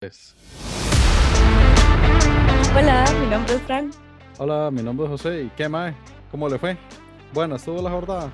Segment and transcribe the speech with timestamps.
[0.00, 0.34] Pues,
[2.74, 3.90] Hola, mi nombre es Fran.
[4.38, 5.42] Hola, mi nombre es José.
[5.42, 5.94] ¿Y qué más?
[6.30, 6.78] ¿Cómo le fue?
[7.34, 8.32] Bueno, estuvo la jornada.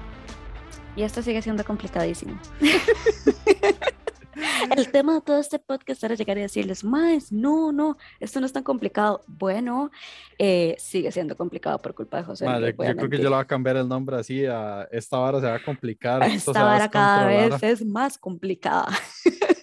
[0.94, 2.38] Y esto sigue siendo complicadísimo.
[4.76, 8.46] El tema de todo este podcast era llegar y decirles, más, no, no, esto no
[8.46, 9.22] es tan complicado.
[9.26, 9.90] Bueno,
[10.38, 12.46] eh, sigue siendo complicado por culpa de José.
[12.46, 15.46] yo creo que yo le voy a cambiar el nombre así a esta vara se
[15.46, 16.22] va a complicar.
[16.22, 18.86] Esta vara cada vez es más complicada.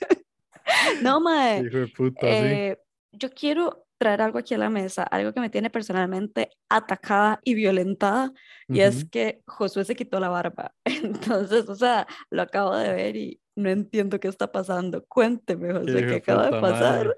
[1.02, 1.64] no, mae.
[1.66, 2.34] Hijo de puta, sí.
[2.34, 2.78] Eh,
[3.12, 7.54] yo quiero traer algo aquí a la mesa, algo que me tiene personalmente atacada y
[7.54, 8.34] violentada,
[8.68, 9.10] y es Ujú.
[9.12, 10.74] que Josué se quitó la barba.
[10.86, 15.06] Entonces, o sea, lo acabo de ver y no entiendo qué está pasando.
[15.06, 17.18] Cuénteme, José, hijo qué de acaba de puta pasar.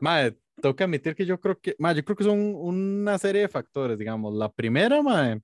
[0.00, 3.42] Madre, tengo que admitir que yo creo que, madre, yo creo que son una serie
[3.42, 4.32] de factores, digamos.
[4.34, 5.42] La primera, madre,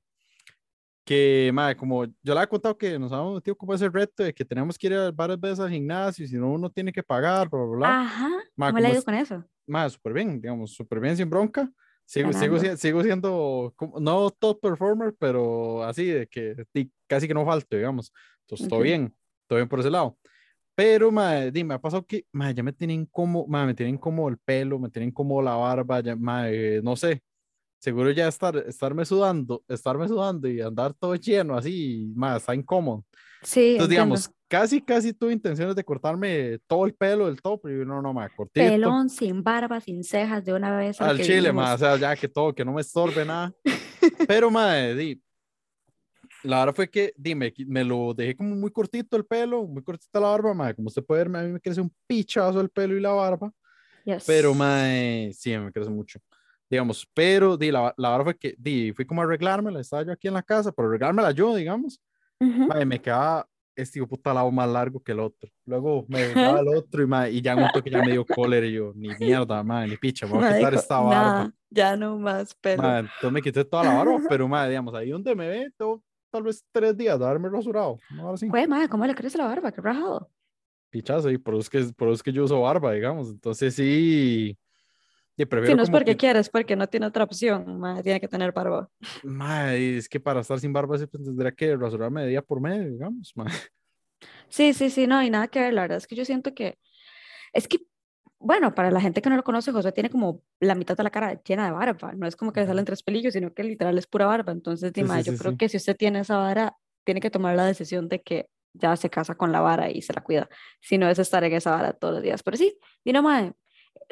[1.10, 4.32] que, madre, como yo le he contado que nos habíamos metido como ese reto de
[4.32, 7.48] que tenemos que ir varias veces al gimnasio y si no uno tiene que pagar,
[7.50, 7.88] bla, bla, bla.
[7.91, 9.45] Ajá, ¿cómo le ha como ido es- con eso?
[9.66, 11.69] Más, súper bien, digamos, súper bien sin bronca.
[12.06, 16.55] Sigo, sigo, sigo siendo, no top performer, pero así de que
[17.08, 18.12] casi que no falto, digamos.
[18.42, 18.84] Entonces, todo Ok.
[18.84, 19.14] bien,
[19.48, 20.17] todo bien por ese lado.
[20.77, 23.98] Pero, madre, di, me ha pasado que, madre, ya me tienen como, madre, me tienen
[23.98, 27.22] como el pelo, me tienen como la barba, ya, madre, no sé.
[27.81, 33.06] Seguro ya estar, estarme sudando, estarme sudando y andar todo lleno así, madre, está incómodo.
[33.42, 33.89] Sí, Entonces, entiendo.
[33.89, 38.12] digamos, casi, casi tuve intenciones de cortarme todo el pelo del top, pero no, no,
[38.12, 38.67] madre, cortito.
[38.67, 42.28] Pelón, sin barba, sin cejas, de una vez Al chile, ma, o sea, ya que
[42.28, 43.51] todo, que no me estorbe nada.
[44.28, 45.23] Pero, madre, di,
[46.42, 50.20] la verdad fue que, dime, me lo dejé como muy cortito el pelo, muy cortita
[50.20, 52.95] la barba, madre, como usted puede ver, a mí me crece un pichazo el pelo
[52.95, 53.51] y la barba,
[54.05, 54.25] Yes.
[54.27, 56.19] pero, madre, sí, me crece mucho,
[56.71, 60.13] digamos, pero, di, la, la verdad fue que, di, fui como a arreglármela, estaba yo
[60.13, 62.01] aquí en la casa, pero arreglármela yo, digamos,
[62.41, 62.67] Ujú.
[62.67, 66.61] madre, me quedaba este hijo puta lado más largo que el otro, luego me dejaba
[66.61, 69.15] el otro y, madre, y ya un toque ya me dio cólera y yo, ni
[69.17, 71.47] mierda, madre, ni picha, me voy a quitar esta barba.
[71.47, 72.83] "Nada, ya no más pelo.
[72.83, 76.03] Madre, entonces me quité toda la barba, pero madre, digamos, ahí donde me ve, tengo
[76.31, 78.03] tal vez tres días de haberme rasurado.
[78.09, 79.73] No, Güey, madre, ¿cómo le crece la barba?
[79.73, 80.30] Qué rajado.
[80.91, 83.29] pichazo, y por eso es que, por eso es que yo uso barba, digamos.
[83.30, 84.57] Entonces sí,
[85.42, 88.28] y Si no es porque que, quieres, porque no tiene otra opción, madre, tiene que
[88.28, 88.89] tener barba.
[89.23, 92.90] madre, es que para estar sin barba siempre tendría que rasurarme de día por medio,
[92.90, 93.52] digamos, madre.
[94.48, 95.73] Sí, sí, sí, no, y nada que ver.
[95.74, 96.79] La verdad es que yo siento que
[97.52, 97.79] es que,
[98.39, 101.11] bueno, para la gente que no lo conoce, José tiene como la mitad de la
[101.11, 102.12] cara llena de barba.
[102.14, 104.52] No es como que le salen tres pelillos, sino que literal es pura barba.
[104.52, 105.58] Entonces, Sí, Dima, sí, yo sí, creo sí.
[105.58, 109.11] que si usted tiene esa vara, tiene que tomar la decisión de que ya se
[109.11, 110.48] casa con la vara y se la cuida.
[110.80, 112.42] Si no es estar en esa vara todos los días.
[112.42, 113.52] Pero sí, Dina, madre,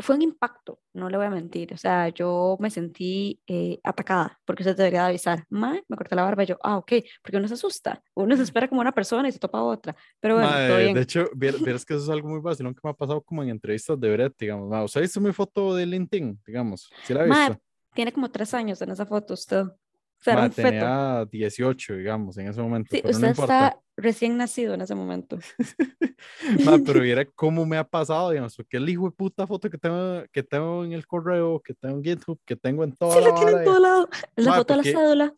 [0.01, 1.73] fue un impacto, no le voy a mentir.
[1.75, 5.45] O sea, yo me sentí eh, atacada porque usted debería de avisar.
[5.51, 6.93] Mae, me corté la barba y yo, ah, ok,
[7.23, 8.03] porque uno se asusta.
[8.15, 9.97] Uno se espera como una persona y se topa otra.
[10.21, 10.95] Pero bueno, todo Madre, bien.
[10.95, 13.43] de hecho, vier- vieras que eso es algo muy vacilón que me ha pasado como
[13.43, 14.69] en entrevistas de Brett, digamos.
[14.69, 14.85] madre.
[14.85, 16.89] ¿Usted ha visto mi foto de LinkedIn, digamos?
[17.05, 17.59] ¿Sí la visto?
[17.95, 19.65] tiene como tres años en esa foto usted.
[20.21, 24.75] O sea, tenía 18, digamos, en ese momento, Sí, pero no usted está recién nacido
[24.75, 25.39] en ese momento.
[26.65, 29.79] Ma, pero viera cómo me ha pasado, digamos, porque el hijo de puta foto que
[29.79, 33.21] tengo, que tengo en el correo, que tengo en GitHub, que tengo en toda Sí,
[33.21, 34.09] la la tiene vara, en todo lado.
[34.37, 35.35] Es la foto de la cédula.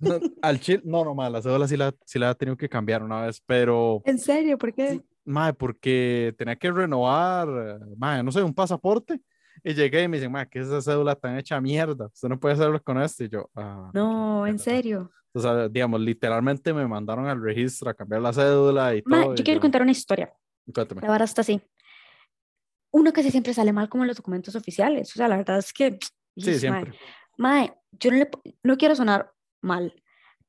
[0.00, 2.68] no, al chile, no, no, ma, la cédula sí la, sí la he tenido que
[2.68, 4.58] cambiar una vez, pero, ¿En serio?
[4.58, 4.90] ¿Por qué?
[4.90, 7.48] sí, ma, porque tenía que renovar,
[7.96, 9.20] ma, no sé, un pasaporte,
[9.64, 12.06] y llegué y me dicen, ma, ¿qué es esa cédula tan hecha mierda?
[12.06, 14.64] Usted no puede hacerlo con esto, y yo, ah, No, en mierda".
[14.64, 15.10] serio.
[15.32, 19.34] O sea, digamos, literalmente me mandaron al registro a cambiar la cédula y Ma, todo,
[19.34, 20.32] yo y quiero contar una historia.
[20.72, 21.02] cuéntame.
[21.02, 21.60] La verdad está así.
[22.90, 25.10] Uno casi siempre sale mal como en los documentos oficiales.
[25.10, 25.98] O sea, la verdad es que.
[26.38, 26.58] Sí, mae.
[26.58, 26.92] siempre.
[27.38, 28.30] Mae, yo no, le
[28.62, 29.94] no quiero sonar mal,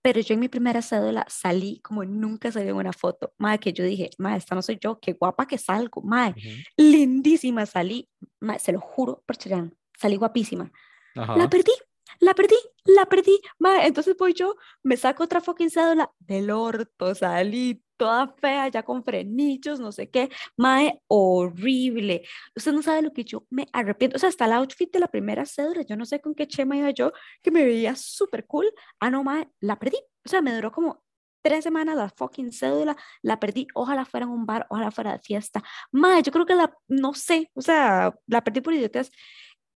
[0.01, 3.33] pero yo en mi primera cédula salí como nunca salí en una foto.
[3.37, 6.01] Mae, que yo dije, mae, esta no soy yo, qué guapa que salgo.
[6.01, 6.49] Mae, Ujú.
[6.77, 8.09] lindísima salí.
[8.39, 10.71] Mae, se lo juro por Chayanne, salí guapísima.
[11.15, 11.35] Ajá.
[11.37, 11.71] La perdí,
[12.19, 13.39] la perdí, la perdí.
[13.59, 18.83] Mae, entonces voy yo, me saco otra fucking cédula del orto, salí toda fea, ya
[18.83, 20.29] con frenillos, no sé qué.
[20.55, 22.23] Mae, horrible.
[22.55, 24.17] Usted no sabe lo que yo me arrepiento.
[24.17, 26.77] O sea, hasta el outfit de la primera cédula, yo no sé con qué chema
[26.77, 27.11] iba yo,
[27.41, 28.71] que me veía súper cool.
[28.99, 29.97] Ah, no, mae, la perdí.
[30.25, 31.03] O sea, me duró como
[31.41, 33.67] tres semanas la fucking cédula, la perdí.
[33.73, 35.63] Ojalá fuera en un bar, ojalá fuera de fiesta.
[35.91, 39.11] Mae, yo creo que la, no sé, o sea, la perdí por idiotas.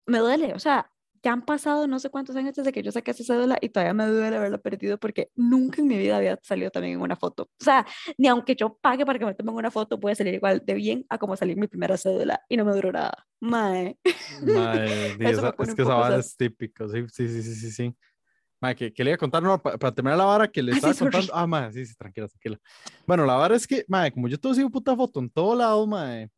[0.05, 0.90] Me duele, o sea,
[1.23, 3.93] ya han pasado no sé cuántos años desde que yo saqué esa cédula y todavía
[3.93, 7.43] me duele haberla perdido porque nunca en mi vida había salido también en una foto.
[7.59, 7.85] O sea,
[8.17, 11.05] ni aunque yo pague para que me tomen una foto, puede salir igual de bien
[11.09, 13.13] a como salir mi primera cédula y no me duró nada.
[13.39, 13.97] Mae.
[14.41, 17.95] Mae, esa- es que esa vara es típico, sí, sí, sí, sí, sí, sí.
[18.61, 20.71] Mae, que, que le iba a contar, no, pa- para terminar la vara que le
[20.73, 21.11] sí, estaba sorry.
[21.11, 21.33] contando.
[21.35, 22.57] Ah, mae, sí, sí, tranquila, tranquila.
[23.07, 25.85] Bueno, la vara es que, mae, como yo todo sigo puta foto en todo lado,
[25.87, 26.29] mae,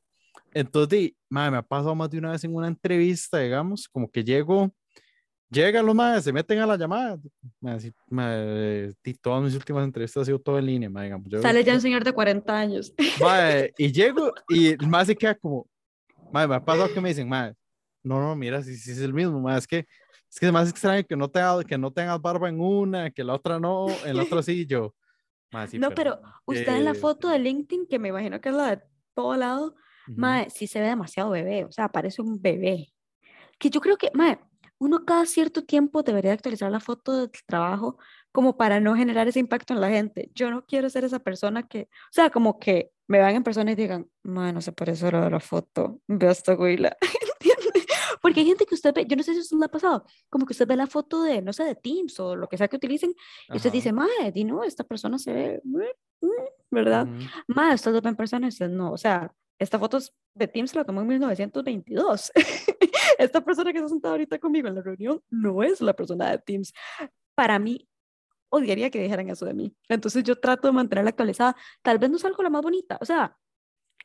[0.54, 4.10] Entonces, di, mae, me ha pasado más de una vez en una entrevista, digamos, como
[4.10, 4.74] que llego,
[5.50, 7.18] llegan los madres, se meten a la llamada.
[7.64, 11.28] Así, mae, di, todas mis últimas entrevistas ha sido todo en línea, mae, digamos.
[11.30, 12.94] yo- Sale ya un señor de 40 años.
[13.22, 15.68] Mae, y llego y el mae se queda como,
[16.32, 17.54] mae, me ha pasado que me dicen, mae,
[18.04, 19.86] no, no, mira, si si es el mismo, mae, es que
[20.30, 23.24] es que es más extraño que no, tenga, que no tengas barba en una, que
[23.24, 24.94] la otra no, en la otra sí, y yo.
[25.52, 28.50] mae, sí, no, pero usted en la eh, foto de LinkedIn, que me imagino que
[28.50, 28.84] es la de
[29.14, 29.76] todo lado,
[30.08, 32.94] ujú, mae, sí se ve demasiado bebé, o sea, parece un bebé.
[33.60, 34.40] Que yo creo que, mae,
[34.80, 37.98] uno cada cierto tiempo debería actualizar la foto del trabajo
[38.32, 40.32] como para no generar ese impacto en la gente.
[40.34, 43.72] Yo no quiero ser esa persona que, o sea, como que me vean en persona
[43.72, 46.98] y digan, no se parece a la de la foto, ve a esta güila,
[47.34, 47.86] ¿entiende?
[48.22, 50.46] Porque hay gente que usted ve, yo no sé si eso le ha pasado, como
[50.46, 52.78] que usted ve la foto de, no sé, de Teams o lo que sea que
[52.78, 53.14] utilicen,
[53.52, 55.78] y usted ajá, dice, mae, di no, esta persona se ve, mm,
[56.22, 56.30] mm",
[56.72, 57.10] ¿verdad?
[57.10, 57.34] ujú.
[57.48, 60.48] Mae, usted lo ve en persona y usted no, o sea, esta foto es de
[60.48, 62.32] Teams la tomó en 1922.
[63.18, 66.38] esta persona que está sentada ahorita conmigo en la reunión no es la persona de
[66.40, 66.74] Teams.
[67.36, 67.88] Para mí,
[68.50, 69.76] odiaría que dijeran eso de mí.
[69.90, 71.56] Entonces yo trato de mantenerla actualizada.
[71.82, 73.38] Tal vez no salgo la más bonita, o sea,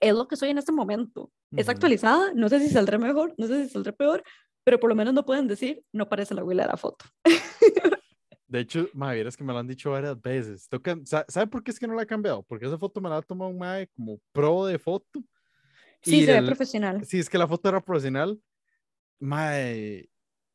[0.00, 1.30] es lo que soy en este momento.
[1.56, 1.72] Es Ujú.
[1.72, 4.22] actualizada, no sé si saldré mejor, no sé si saldré peor,
[4.64, 7.04] pero por lo menos no pueden decir, no parece la abuela de la foto.
[8.46, 10.68] De hecho, mae, vieras que me lo han dicho varias veces.
[11.04, 12.42] Sa- ¿Sabe por qué es que no la he cambiado?
[12.44, 15.20] Porque esa foto me la ha tomado un mae como pro de foto.
[16.02, 17.04] Sí, Y se ve el- profesional.
[17.04, 18.40] Sí, es que la foto era profesional.
[19.20, 20.08] Mae,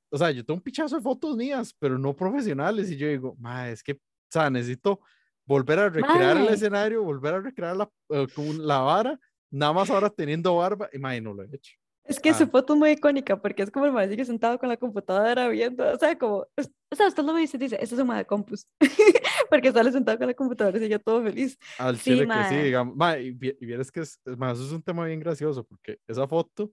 [0.09, 2.89] o sea, yo tengo un pichazo de fotos mías, pero no profesionales.
[2.91, 3.99] Y yo digo, mae, es que, o
[4.31, 5.01] sea, necesito
[5.45, 6.53] volver a recrear el Mae.
[6.53, 7.89] escenario, volver a recrear la,
[8.33, 9.19] como la vara,
[9.51, 10.89] nada más ahora teniendo barba.
[10.93, 11.73] Y mae, no lo he hecho.
[12.05, 12.33] Es que Ah.
[12.33, 15.89] su foto es muy icónica porque es como el sigue sentado con la computadora viendo,
[15.89, 18.25] o sea, como, o sea, usted lo ve y se dice, este es un de
[18.25, 18.67] compus,
[19.50, 21.57] porque sale sentado con la computadora y sigue todo feliz.
[21.77, 22.95] Al Sí, chile que sí, digamos.
[22.95, 26.27] Mae, y, vi- y vieras que es, eso es un tema bien gracioso, porque esa
[26.27, 26.71] foto,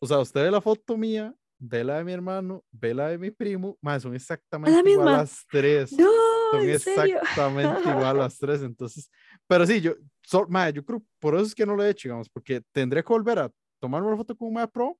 [0.00, 3.18] o sea, usted ve la foto mía, ve la de mi hermano, ve la de
[3.18, 5.12] mi primo, mae, son exactamente igual misma?
[5.18, 5.90] las tres.
[5.92, 6.06] No,
[6.52, 7.16] son en serio.
[7.20, 8.62] exactamente igual las tres.
[8.62, 9.10] Entonces,
[9.48, 12.08] pero sí, yo, so- mae, yo creo, por eso es que no lo he hecho,
[12.08, 13.50] digamos, porque tendré que volver a
[13.86, 14.98] tomarme una foto con un mae pro,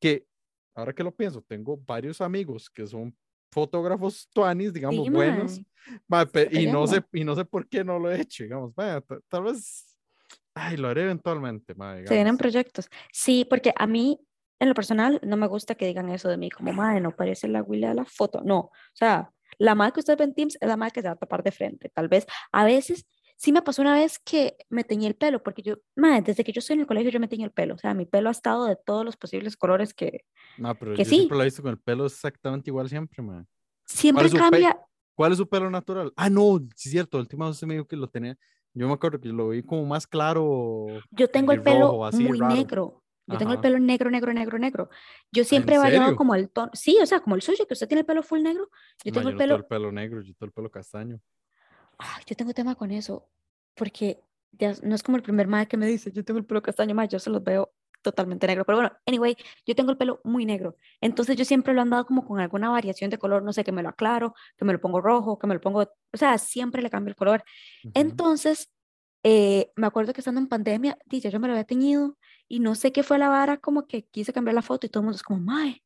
[0.00, 0.26] que
[0.74, 3.14] ahora que lo pienso, tengo varios amigos que son
[3.52, 6.00] fotógrafos tuanis, digamos, Sí, buenos, mae.
[6.08, 8.72] mae, pe- y no sé, y no sé por qué no lo he hecho, digamos,
[8.76, 9.94] mae, tal vez,
[10.54, 12.88] ay, lo haré eventualmente, mae, Se vienen proyectos.
[13.12, 14.18] Sí, porque a mí,
[14.58, 17.46] en lo personal, no me gusta que digan eso de mí, como, madre, no parece
[17.46, 18.40] la Willy de la foto.
[18.42, 21.08] No, o sea, la madre que usted ve en Teams es la madre que se
[21.08, 21.90] va a tapar de frente.
[21.90, 23.04] Tal vez, a veces,
[23.36, 26.52] sí me pasó una vez que me teñí el pelo, porque yo, madre, desde que
[26.52, 27.74] yo estoy en el colegio, yo me teñí el pelo.
[27.74, 30.24] O sea, mi pelo ha estado de todos los posibles colores que
[30.56, 31.16] No, pero que yo sí.
[31.16, 33.44] siempre lo he visto con el pelo exactamente igual siempre, mae.
[33.84, 34.78] siempre cambia.
[35.16, 36.12] ¿Cuál es su pelo natural?
[36.16, 38.36] Ah, no, sí es cierto, la última vez usted me dijo que lo tenía,
[38.72, 40.86] yo me acuerdo que lo vi como más claro.
[41.12, 42.54] Yo tengo el pelo rojo, así, muy raro.
[42.54, 43.00] negro.
[43.26, 43.62] Yo tengo el Ajá.
[43.62, 44.90] pelo negro, negro, negro, negro.
[45.32, 46.70] Yo siempre he variado como el tono.
[46.74, 48.68] Sí, o sea, como el suyo, que usted tiene el pelo full negro.
[49.02, 51.20] Yo tengo yo el no pelo tengo el pelo negro, yo tengo el pelo castaño.
[51.98, 53.28] Ay, yo tengo tema con eso,
[53.74, 54.20] porque
[54.52, 56.94] ya no es como el primer mae que me dice, yo tengo el pelo castaño,
[56.94, 58.64] mae, yo se los veo totalmente negro.
[58.64, 59.36] Pero bueno, anyway,
[59.66, 60.76] yo tengo el pelo muy negro.
[61.00, 63.72] Entonces yo siempre lo he andado como con alguna variación de color, no sé, que
[63.72, 66.82] me lo aclaro, que me lo pongo rojo, que me lo pongo, o sea, siempre
[66.82, 67.42] le cambio el color.
[67.82, 67.92] Ujú.
[67.94, 68.70] Entonces,
[69.24, 72.60] eh, me acuerdo que estando en pandemia, di, ya yo me lo había teñido y
[72.60, 75.04] no sé qué fue la vara, como que quise cambiar la foto y todo el
[75.06, 75.82] mundo es como, mae,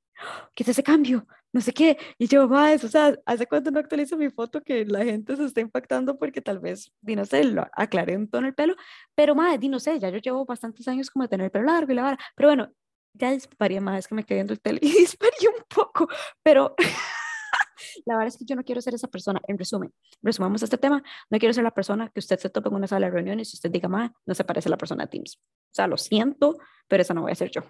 [0.55, 1.27] ¿qué es ese cambio?
[1.53, 1.99] No sé qué.
[2.19, 5.45] Y yo, mae, o sea, ¿hace cuánto no actualizo mi foto que la gente se
[5.45, 8.75] está impactando porque tal vez, di, no sé, lo aclaré un tono el pelo?
[9.15, 11.67] Pero, mae, di, no sé, ya yo llevo bastantes años como de tener el pelo
[11.67, 12.19] largo y la vara.
[12.37, 12.71] Pero bueno,
[13.15, 16.09] ya dispararía más, es que me quedé viendo el tele y disparé un poco,
[16.43, 16.75] pero
[18.07, 19.41] la verdad es que yo no quiero ser esa persona.
[19.49, 22.75] En resumen, resumamos este tema, no quiero ser la persona que usted se tope en
[22.75, 25.11] una sala de reuniones y usted diga, mae, no se parece a la persona de
[25.11, 25.39] Teams.
[25.39, 27.63] O sea, lo siento, pero esa no voy a ser yo.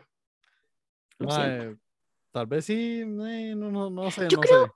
[1.19, 1.29] Lo.
[2.31, 4.73] Tal vez sí, eh, no, no, no sé, Yo no creo- sé.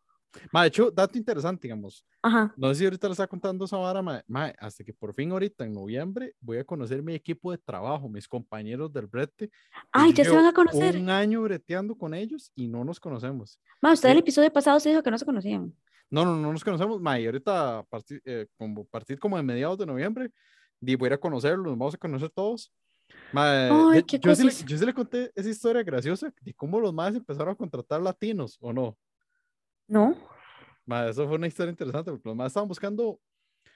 [0.50, 2.06] Ma, de hecho, dato interesante, digamos.
[2.22, 2.54] Ajá.
[2.56, 5.30] No sé si ahorita le está contando esa vara, mae, mae, hasta que por fin
[5.30, 9.50] ahorita en noviembre voy a conocer mi equipo de trabajo, mis compañeros del brete.
[9.92, 10.96] Ay, ya se van a conocer.
[10.96, 13.60] Un año breteando con ellos y no nos conocemos.
[13.82, 14.20] Ma, usted el Sí.
[14.20, 15.74] episodio pasado se dijo que no se conocían.
[16.08, 19.42] No, no, no nos conocemos, ma, y ahorita a partir, eh, como, partir como de
[19.42, 20.30] mediados de noviembre,
[20.80, 22.72] di, voy a ir a conocerlos, nos vamos a conocer todos.
[23.32, 26.80] Ma, Ay, de- qué yo, sí yo sí le conté esa historia graciosa de cómo
[26.80, 28.98] los más empezaron a contratar latinos, ¿o no?
[29.88, 30.16] ¿No?
[30.84, 33.20] Ma, eso fue una historia interesante, porque los más estaban buscando, o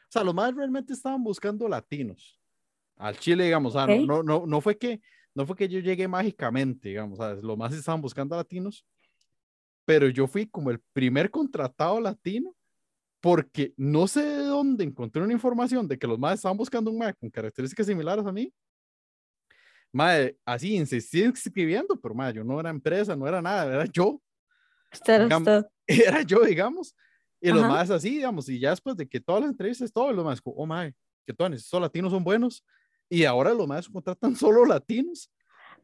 [0.08, 2.40] sea, los más realmente estaban buscando latinos
[2.96, 5.00] al Chile, digamos, o sea, no, no, no, fue que,
[5.34, 7.42] no fue que yo llegué mágicamente, digamos, ¿sabes?
[7.42, 8.84] Los más estaban buscando latinos,
[9.84, 12.54] pero yo fui como el primer contratado latino
[13.20, 16.98] porque no sé de dónde encontré una información de que los más estaban buscando un
[16.98, 18.52] Mac con características similares a mí.
[19.96, 24.20] Mae, así insistí escribiendo, pero mae, yo no era empresa, no era nada, era yo.
[24.92, 25.70] Usted, Digamos, usted.
[26.06, 26.94] Era yo, digamos.
[27.40, 27.72] Y los Ajá.
[27.72, 30.66] más así, digamos, y ya después de que todas las entrevistas, todos los más, oh
[30.66, 32.62] mae, que todos estos latinos son buenos.
[33.08, 35.30] Y ahora los más contratan solo latinos.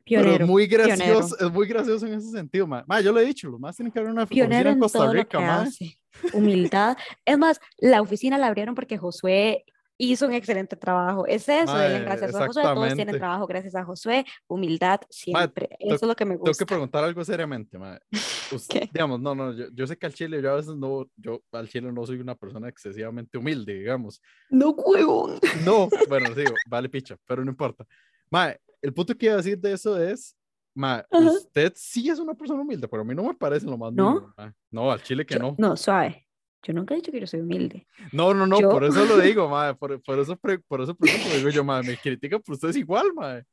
[0.04, 0.44] Pero Pionero.
[0.44, 0.96] es muy pionero.
[0.96, 2.82] gracioso, es muy gracioso en ese sentido, mae.
[2.86, 5.10] Mae, yo lo he dicho, los más tienen que abrir una oficina Pionero en Costa
[5.10, 5.98] Rica, hace.
[6.34, 6.98] Humildad.
[7.24, 9.64] Es más, la oficina la abrieron porque Josué
[10.10, 11.26] hizo un excelente trabajo.
[11.26, 12.62] Es eso, gracias a Josué.
[12.62, 14.24] Todos tienen trabajo gracias a Josué.
[14.48, 15.68] Humildad siempre.
[15.78, 16.66] eso es lo que me Tengo que gusta.
[16.66, 17.98] preguntar algo seriamente, mae.
[18.52, 18.88] Us- ¿Qué?
[18.92, 21.68] Digamos, no, no, yo, yo sé que al chile yo a veces no, yo al
[21.68, 24.20] chile no soy una persona excesivamente humilde, digamos.
[24.50, 25.38] No, huevón.
[25.64, 27.86] No, bueno, digo, vale picha, pero no importa.
[28.30, 30.36] Mae, el punto que iba a decir de eso es,
[30.76, 31.06] Ajá.
[31.10, 34.14] usted sí es una persona humilde, pero a mí no me parece lo más ¿No?
[34.14, 34.34] mínimo.
[34.70, 35.54] No, al chile que Yo- no.
[35.58, 36.26] no, suave.
[36.62, 37.86] Yo nunca he dicho que yo soy humilde.
[38.12, 41.36] No, no, no, yo- por eso lo digo, mae, por, por eso, por eso pregunto,
[41.36, 43.44] digo yo, mae, me critican, pero usted es igual, mae.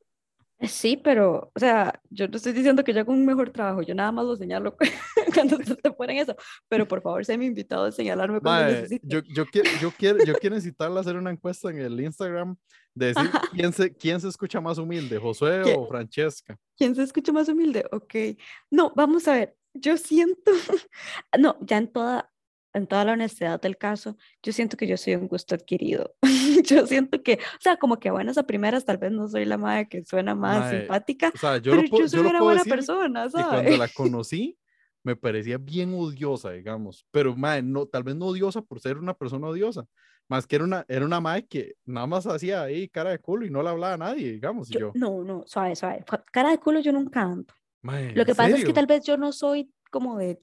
[0.62, 3.96] Sí, pero, o sea, yo no estoy diciendo que yo hago un mejor trabajo, yo
[3.96, 4.76] nada más lo señalo
[5.34, 6.36] cuando te ponen eso,
[6.68, 9.08] pero por favor, sé mi invitado a señalarme cuando Mae, necesite.
[9.08, 12.58] yo, yo, quiero, yo, quiero, yo quiero incitarle a hacer una encuesta en el Instagram
[12.94, 15.74] de decir quién se, quién se escucha más humilde, Josué ¿Qué?
[15.78, 16.58] o Francesca.
[16.78, 17.86] ¿Quién se escucha más humilde?
[17.94, 18.16] Ok.
[18.70, 19.56] No, vamos a ver.
[19.74, 20.52] Yo siento,
[21.40, 22.30] no, ya en toda,
[22.74, 26.16] en toda la honestidad del caso, yo siento que yo soy un gusto adquirido.
[26.66, 29.46] yo siento que, o sea, como que a buenas a primeras, tal vez no soy
[29.46, 32.30] la madre que suena más Mae, simpática, O sea, yo pero puedo, yo soy yo
[32.30, 33.80] una buena persona, que cuando ¿sabes?
[33.80, 34.58] la conocí
[35.04, 39.14] me parecía bien odiosa, digamos, pero mae, no, tal vez no odiosa por ser una
[39.14, 39.86] persona odiosa,
[40.28, 43.46] más que era una, era una mae que nada más hacía ahí cara de culo
[43.46, 46.04] y no le hablaba a nadie, digamos, y Yo- yo, no, no, suave, suave.
[46.06, 47.54] Ca- Cara de culo yo nunca ando.
[47.82, 48.74] mae, Lo que ¿en pasa es que serio?
[48.76, 50.40] tal vez yo no soy como de...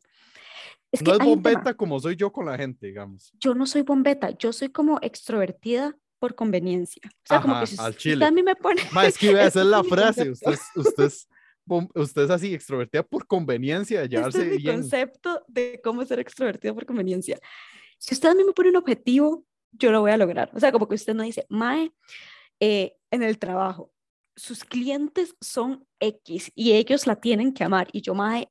[0.96, 3.32] Es que no es bombeta como soy yo con la gente, digamos.
[3.38, 7.02] Yo no soy bombeta, yo soy como extrovertida por conveniencia.
[7.06, 8.14] O sea, como Ajá, que si, al si chile.
[8.16, 8.82] usted a mí me pone...
[8.92, 9.84] Mae, es que iba a Este hacer es la
[10.24, 11.28] frase, usted, es- usted, es,
[11.94, 14.76] usted es así, extrovertida por conveniencia, de Este llevarse es mi bien.
[14.76, 17.38] concepto de cómo ser extrovertido por conveniencia.
[17.98, 20.50] Si usted a mí me pone un objetivo, yo lo voy a lograr.
[20.54, 21.92] O sea, como que usted no dice, Mae,
[22.60, 23.92] eh, en el trabajo,
[24.34, 27.88] sus clientes son X y ellos la tienen que amar.
[27.92, 28.48] Y yo, Mae,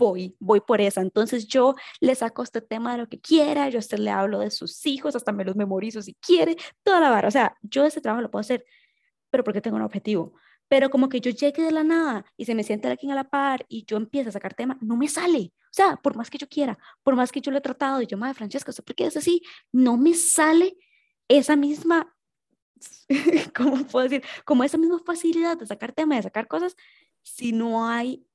[0.00, 1.00] voy, voy por esa.
[1.02, 4.40] Entonces yo le saco este tema de lo que quiera, yo a usted le hablo
[4.40, 7.28] de sus hijos, hasta me los memorizo si quiere, toda la vara.
[7.28, 8.64] O sea, yo ese trabajo lo puedo hacer,
[9.30, 10.34] pero porque tengo un objetivo.
[10.68, 13.28] Pero como que yo llegue de la nada y se me siente alguien a la
[13.28, 15.52] par y yo empiezo a sacar tema, no me sale.
[15.64, 18.06] O sea, por más que yo quiera, por más que yo lo he tratado y
[18.06, 19.42] yo, madre Francesca, ¿usted por qué es así?
[19.72, 20.76] No me sale
[21.28, 22.16] esa misma,
[23.56, 24.24] ¿cómo puedo decir?
[24.44, 26.76] Como esa misma facilidad de sacar tema, de sacar cosas,
[27.22, 28.26] si no hay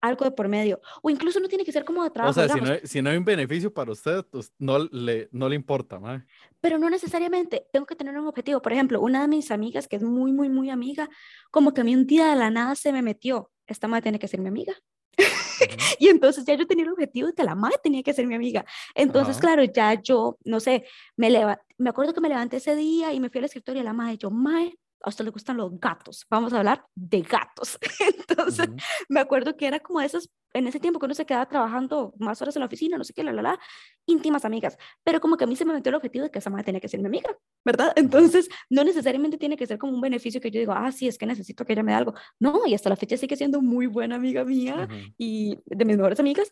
[0.00, 0.80] algo de por medio.
[1.02, 3.02] O incluso no tiene que ser como de trabajo, O sea, si no, hay, si
[3.02, 6.24] no hay un beneficio para usted, pues no le, no le importa, mae.
[6.60, 8.60] pero no necesariamente tengo que tener un objetivo.
[8.62, 11.08] Por ejemplo, una de mis amigas, que es muy, muy, muy amiga,
[11.50, 14.18] como que a mí un día de la nada se me metió, esta madre tiene
[14.18, 14.74] que ser mi amiga.
[15.98, 18.34] Y entonces ya yo tenía el objetivo de que la madre tenía que ser mi
[18.34, 18.64] amiga.
[18.94, 23.12] Entonces, claro, ya yo, no sé, me, leva me acuerdo que me levanté ese día
[23.12, 25.78] y me fui al escritorio y la madre, yo, madre, a usted le gustan los
[25.80, 27.78] gatos, vamos a hablar de gatos.
[28.28, 28.82] Entonces, Ujú.
[29.08, 32.12] me acuerdo que era como de esas, en ese tiempo que uno se quedaba trabajando
[32.18, 33.58] más horas en la oficina, no sé qué, la, la, la,
[34.06, 36.50] íntimas amigas, pero como que a mí se me metió el objetivo de que esa
[36.50, 37.30] madre tenía que ser mi amiga,
[37.64, 37.92] ¿verdad?
[37.96, 41.18] Entonces, no necesariamente tiene que ser como un beneficio que yo digo, ah, sí, es
[41.18, 42.14] que necesito que ella me dé algo.
[42.38, 45.14] No, y hasta la fecha sigue siendo muy buena amiga mía Ujú.
[45.16, 46.50] y de mis mejores amigas,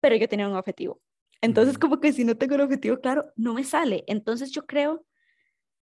[0.00, 1.00] pero yo tenía un objetivo.
[1.40, 1.80] Entonces, Ujú.
[1.80, 4.04] como que si no tengo un objetivo claro, no me sale.
[4.06, 5.04] Entonces, yo creo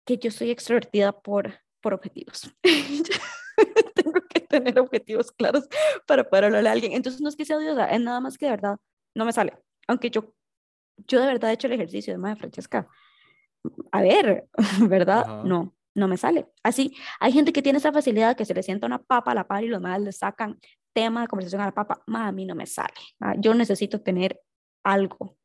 [0.09, 2.51] que yo soy extrovertida por, por objetivos.
[3.95, 5.67] tengo que tener objetivos claros
[6.07, 6.93] para poder hablarle a alguien.
[6.93, 8.77] Entonces, no es que sea odiosa, es nada más que de verdad
[9.15, 9.53] no me sale.
[9.87, 10.33] Aunque yo,
[11.05, 12.87] yo de verdad he hecho el ejercicio de madre Francesca.
[13.91, 14.47] A ver,
[14.89, 15.43] ¿verdad?
[15.43, 16.47] No, no me sale.
[16.63, 19.47] Así, hay gente que tiene esa facilidad que se le sienta una papa a la
[19.47, 20.59] par y los madres le sacan
[20.91, 22.01] tema de conversación a la papa.
[22.07, 22.93] Ma, a mí no me sale.
[23.19, 24.41] ma, Yo necesito tener
[24.83, 25.37] algo.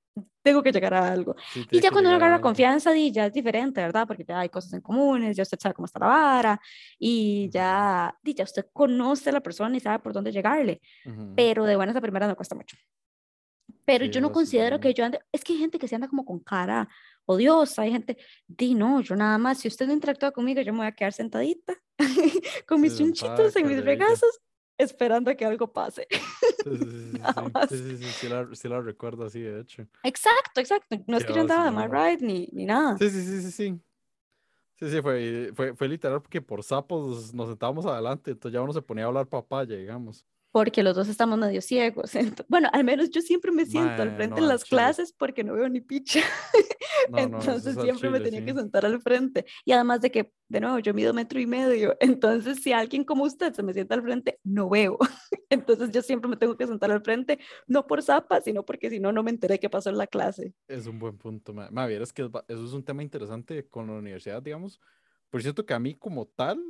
[0.45, 1.35] Tengo que llegar a algo.
[1.55, 4.07] Sí, Y ya cuando uno agarra confianza, di, ya es diferente, ¿verdad?
[4.07, 6.61] Porque ya hay cosas en comunes, ya usted sabe cómo está la vara
[6.99, 10.83] y ya, di, ya usted conoce a la persona y sabe por dónde llegarle.
[11.07, 11.33] Ujú.
[11.35, 12.77] Pero de buenas a primeras no cuesta mucho.
[13.87, 15.95] Pero Sí, yo no sí considero que yo ande, es que hay gente que se
[15.95, 16.91] anda como con cara
[17.25, 20.81] odiosa, hay gente, di, no, yo nada más, si usted no interactúa conmigo, yo me
[20.81, 21.75] voy a quedar sentadita
[22.69, 24.41] con mis chunchitos en mis regazos,
[24.79, 26.07] esperando a que algo pase.
[26.11, 26.71] Sí,
[27.69, 29.87] sí, sí, sí, la, sí la recuerdo así, de hecho.
[30.03, 30.97] Exacto, exacto.
[31.07, 32.97] No es que yo andaba de my ride ni, ni nada.
[32.99, 33.81] Sí, sí, sí, sí, sí.
[34.77, 38.73] Sí, sí, fue, fue, fue literal porque por sapos nos sentábamos adelante, entonces ya uno
[38.73, 40.27] se ponía a hablar papaya, digamos.
[40.55, 42.13] Porque los dos estamos medio ciegos.
[42.49, 45.55] bueno, al menos yo siempre me siento al frente no, en las clases porque no
[45.55, 46.21] veo ni picha.
[47.11, 48.59] No, no, entonces es al siempre me chile, tenía que sí.
[48.61, 49.45] sentar al frente.
[49.65, 51.97] Y además de que, de nuevo, yo mido metro y medio.
[52.01, 54.97] Entonces, si alguien como usted se me sienta al frente, no veo.
[55.51, 59.01] Entonces, yo siempre me tengo que sentar al frente, no por zapa, sino porque si
[59.01, 60.55] no, no me enteré qué pasó en la clase.
[60.69, 61.69] Es un buen punto, ma.
[61.73, 64.81] Ma, que es ba- eso es un tema interesante con la universidad, digamos.
[65.31, 66.63] Por cierto, que a mí como tal,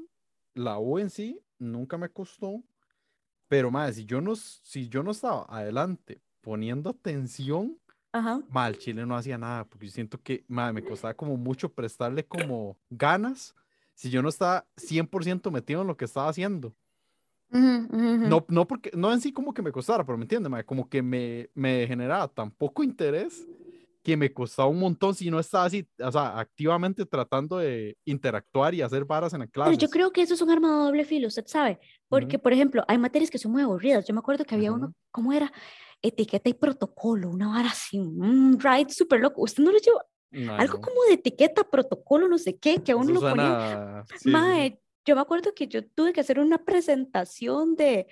[0.55, 2.64] la U en sí nunca me costó,
[3.54, 7.78] pero ma, si yo no, si yo no estaba adelante poniendo atención,
[8.11, 8.42] Ajá.
[8.49, 11.73] ma, el chile no hacía nada, porque yo siento que ma, me costaba como mucho
[11.73, 13.54] prestarle como ganas
[13.94, 16.75] si yo no estaba 100% metido en lo que estaba haciendo.
[17.52, 20.88] No, no porque, no en sí como que me costara, pero me entiende, ma, como
[20.88, 23.46] que me, me generaba tan poco interés
[24.04, 28.75] que me costaba un montón si no estaba así, o sea, activamente tratando de interactuar
[28.75, 29.78] y hacer varas en la Pero clase.
[29.78, 31.80] yo creo que eso es un arma de doble filo, usted sabe,
[32.21, 34.06] porque, por ejemplo, hay materias que son muy aburridas.
[34.06, 34.94] Yo me acuerdo que había uno, Ujú.
[35.11, 35.52] ¿cómo era?
[36.00, 39.42] Etiqueta y protocolo, una vara así, un ride súper loco.
[39.42, 40.00] ¿Usted no lo llevó?
[40.56, 44.04] Algo como de etiqueta, protocolo, no sé qué, que a uno lo ponía.
[44.25, 48.06] Mae, yo me acuerdo que yo tuve que hacer una presentación de,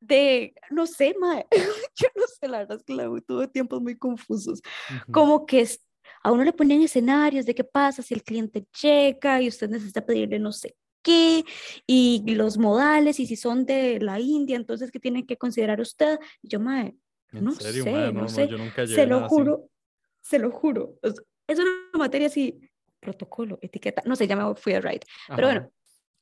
[0.00, 1.46] de, no sé, mae,
[1.96, 4.60] yo no sé, la verdad es que la U tuvo tiempos muy confusos.
[5.12, 5.64] Como que
[6.24, 10.04] a uno le ponían escenarios de qué pasa si el cliente llega y usted necesita
[10.04, 11.44] pedirle no sé qué,
[11.86, 16.18] y los modales, y si son de la India, entonces, ¿qué tiene que considerar usted?
[16.42, 16.98] Y yo, ¿En
[17.32, 19.34] no serio, sé, no No, sé, yo nunca se lo nada así.
[19.34, 19.68] juro,
[20.20, 20.94] se lo juro.
[21.02, 21.14] Es,
[21.46, 22.60] es una materia así,
[23.00, 25.04] protocolo, etiqueta, no sé, ya me fui a right.
[25.34, 25.70] Pero bueno,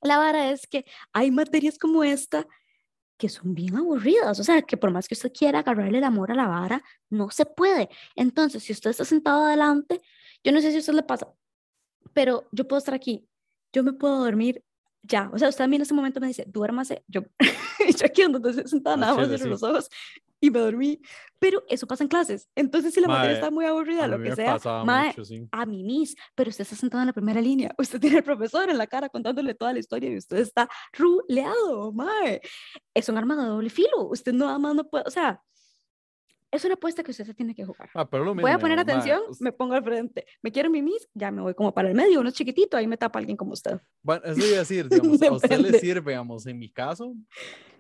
[0.02, 2.46] la vara es que hay materias como esta
[3.18, 6.30] que son bien aburridas, o sea, que por más que usted quiera agarrarle el amor
[6.32, 7.88] a la vara, no se puede.
[8.14, 10.02] Entonces, si usted está sentado adelante,
[10.44, 11.26] yo no sé si a usted le pasa,
[12.12, 13.26] pero yo puedo estar aquí,
[13.76, 14.64] yo me puedo dormir
[15.02, 17.20] ya, o sea, usted a mí en ese momento me dice, duérmase, yo,
[18.00, 19.88] yo aquí donde estoy sentada, Al nada más cierro los ojos
[20.40, 21.00] y me dormí,
[21.38, 24.30] pero eso pasa en clases, entonces si la materia Mae, está muy aburrida, lo mí
[24.30, 25.46] que sea, mae, mucho, sí.
[25.52, 28.68] a mi mis, pero usted está sentado en la primera línea, usted tiene al profesor
[28.70, 32.40] en la cara contándole toda la historia y usted está ruleado, mae.
[32.94, 35.42] Es un arma de doble filo, usted nada más no puede, o sea,
[36.56, 37.88] es una apuesta que usted se tiene que jugar.
[37.94, 40.26] Ah, pero lo Voy a mismo, poner atención, me pongo al frente.
[40.42, 43.18] Me quiero mimis, ya me voy como para el medio, uno chiquitito, ahí me tapa
[43.18, 43.80] alguien como usted.
[44.02, 47.14] Bueno, eso iba a decir, digamos, a usted le sirve, digamos, en mi caso,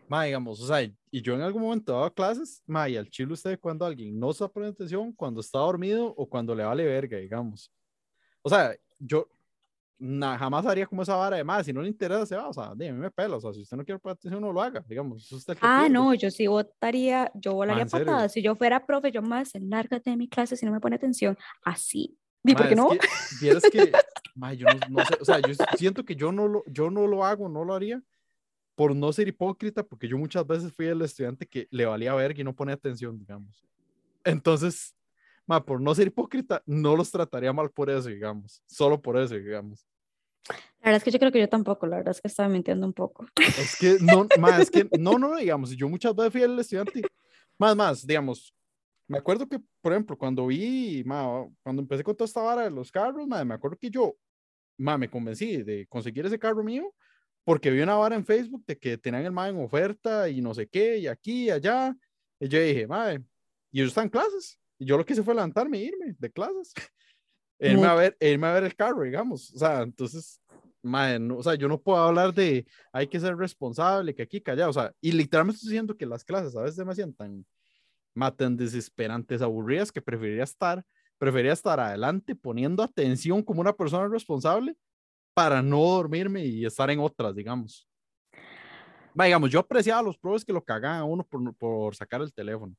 [0.08, 3.32] ma, digamos, o sea, y yo en algún momento daba clases, ma, y al chile
[3.32, 7.18] usted cuando alguien no está poniendo atención, cuando está dormido o cuando le vale verga,
[7.18, 7.72] digamos.
[8.42, 9.28] O sea, yo
[9.98, 12.52] na- jamás haría como esa vara de más, si no le interesa, se va, o
[12.52, 15.24] sea, dime, me pela, o sea, si usted no quiere atención, no lo haga, digamos,
[15.24, 15.90] es usted Ah, pierde.
[15.90, 18.32] no, yo sí votaría, yo volaría patadas.
[18.32, 21.36] Si yo fuera profe, yo más, lárgate de mi clase si no me pone atención.
[21.64, 22.18] Así.
[22.44, 22.88] ¿Y por qué es no?
[22.88, 22.98] que,
[23.40, 23.92] vieras que,
[24.34, 27.06] ma, yo no, no sé, o sea, yo siento que yo no lo, yo no
[27.06, 28.02] lo hago, no lo haría
[28.74, 32.40] por no ser hipócrita, porque yo muchas veces fui el estudiante que le valía verga
[32.40, 33.64] y no ponía atención, digamos.
[34.22, 34.94] Entonces,
[35.46, 39.34] ma, por no ser hipócrita, no los trataría mal por eso, digamos, solo por eso,
[39.34, 39.86] digamos.
[40.80, 42.86] La verdad es que yo creo que yo tampoco, la verdad es que estaba mintiendo
[42.86, 43.26] un poco.
[43.36, 47.02] Es que no, ma, es que no, no, digamos, yo muchas veces fui el estudiante,
[47.58, 48.54] más, más, digamos,
[49.08, 52.70] me acuerdo que, por ejemplo, cuando vi, ma, cuando empecé con toda esta vara de
[52.70, 54.16] los carros, ma, me acuerdo que yo,
[54.78, 56.92] ma, me convencí de conseguir ese carro mío
[57.44, 60.52] porque vi una vara en Facebook de que tenían el ma en oferta y no
[60.52, 61.96] sé qué, y aquí y allá,
[62.40, 65.34] y yo dije, ma, y ellos están en clases, y yo lo que hice fue
[65.34, 66.72] levantarme e irme de clases,
[67.58, 70.40] e irme a ver, e irme a ver el carro, digamos, o sea, entonces,
[70.82, 74.42] ma, no, o sea, yo no puedo hablar de hay que ser responsable, que aquí,
[74.46, 77.44] allá, o sea, y literalmente estoy diciendo que las clases a veces me hacían tan,
[78.14, 80.84] ma, tan desesperantes, aburridas, que preferiría estar,
[81.18, 84.76] prefería estar adelante poniendo atención como una persona responsable
[85.34, 87.86] para no dormirme y estar en otras, digamos.
[89.18, 92.20] Va, digamos, yo apreciaba a los profes que lo cagan a uno por, por sacar
[92.22, 92.74] el teléfono.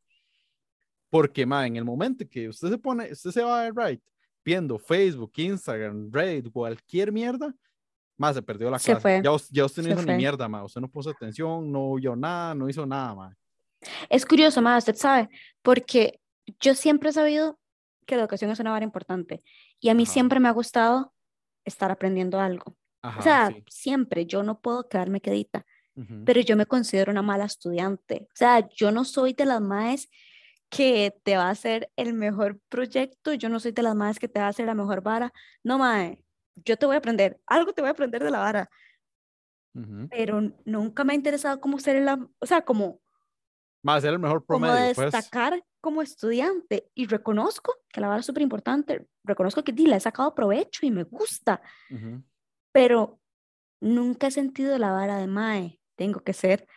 [1.10, 4.02] Porque, ma, en el momento que usted se pone, usted se va de right,
[4.44, 7.54] viendo Facebook, Instagram, Reddit, cualquier mierda,
[8.18, 9.22] más se perdió la Se clase.
[9.24, 10.18] Ya, ya usted no se hizo ni fue.
[10.18, 10.64] mierda, ma.
[10.64, 13.38] Usted no puso atención, no vio nada, no hizo nada, ma.
[14.10, 15.30] Es curioso, más usted sabe,
[15.62, 16.20] porque
[16.60, 17.60] yo siempre he sabido
[18.06, 19.44] que la educación es una vara importante
[19.80, 20.14] y a mí Ajá.
[20.14, 21.14] siempre me ha gustado
[21.64, 22.76] estar aprendiendo algo.
[23.04, 23.64] Ajá, O sea, sí.
[23.70, 25.66] siempre, yo no puedo quedarme quedita,
[25.96, 26.24] Ujú.
[26.26, 28.28] pero yo me considero una mala estudiante.
[28.32, 30.10] O sea, yo no soy de las maes
[30.70, 34.28] que te va a hacer el mejor proyecto, yo no soy de las maes que
[34.28, 35.32] te va a hacer la mejor vara.
[35.64, 36.24] No, mae,
[36.56, 38.70] yo te voy a aprender, algo te voy a aprender de la vara,
[40.10, 43.00] pero nunca me ha interesado cómo ser la, o sea, como
[43.84, 45.12] Ma, ser el mejor como promedio, pues.
[45.12, 50.00] destacar como estudiante y reconozco que la vara es súper importante, reconozco que le he
[50.00, 51.62] sacado provecho y me gusta,
[52.72, 53.20] pero
[53.80, 56.68] nunca he sentido la vara de mae, tengo que ser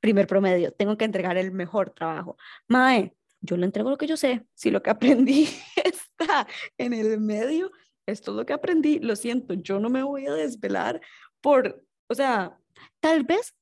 [0.00, 2.36] primer promedio, tengo que entregar el mejor trabajo.
[2.68, 4.46] Mae, yo le entrego lo que yo sé.
[4.54, 5.48] Si lo que aprendí
[5.84, 6.46] está
[6.76, 7.70] en el medio,
[8.06, 8.98] esto es lo que aprendí.
[8.98, 11.00] Lo siento, yo no me voy a desvelar
[11.40, 12.58] por, o sea,
[13.00, 13.54] tal vez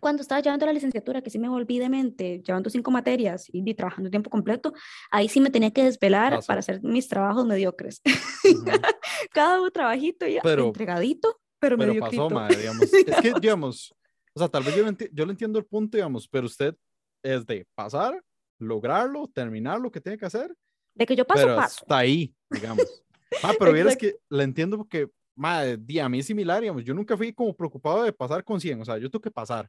[0.00, 3.74] cuando estaba llevando la licenciatura, que sí me volví de mente, llevando cinco materias y,
[3.74, 4.74] trabajando tiempo completo,
[5.10, 8.02] ahí sí me tenía que desvelar para hacer mis trabajos mediocres.
[9.32, 12.92] Cada trabajito ya pero, entregadito, pero, pero pasó, madre, digamos.
[12.92, 13.94] Es que, digamos,
[14.34, 16.76] o sea, tal vez yo, yo le entiendo el punto, digamos, pero usted
[17.22, 18.22] es de pasar,
[18.58, 20.54] lograrlo, terminar lo que tiene que hacer.
[20.94, 21.80] De que yo paso, pero paso.
[21.82, 23.04] Está ahí, digamos.
[23.42, 27.16] Ah, pero vieras que la entiendo porque, madre, a mí es similar, digamos, yo nunca
[27.16, 29.68] fui como preocupado de pasar con 100, o sea, yo tengo que pasar.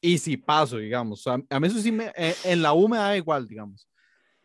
[0.00, 3.16] Y si paso, digamos, a, mí eso sí me, eh, en la U me da
[3.16, 3.88] igual, digamos.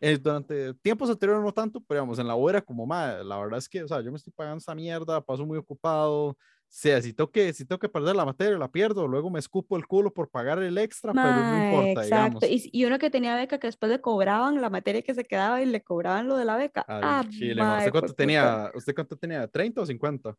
[0.00, 3.36] Eh, durante tiempos anteriores no tanto, pero digamos, en la U era como, madre, la
[3.38, 6.36] verdad es que, o sea, yo me estoy pagando esta mierda, paso muy ocupado,
[6.70, 9.76] sea, si tengo, que, si tengo que perder la materia, la pierdo, luego me escupo
[9.76, 12.40] el culo por pagar el extra, pero no importa, exacto.
[12.40, 12.70] digamos.
[12.72, 15.66] Y, uno que tenía beca que después le cobraban la materia que se quedaba y
[15.66, 16.84] le cobraban lo de la beca.
[16.86, 19.50] ah, Chile, ¿Usted cuánto, tenía, ¿Usted cuánto tenía?
[19.50, 20.36] ¿30 o 50?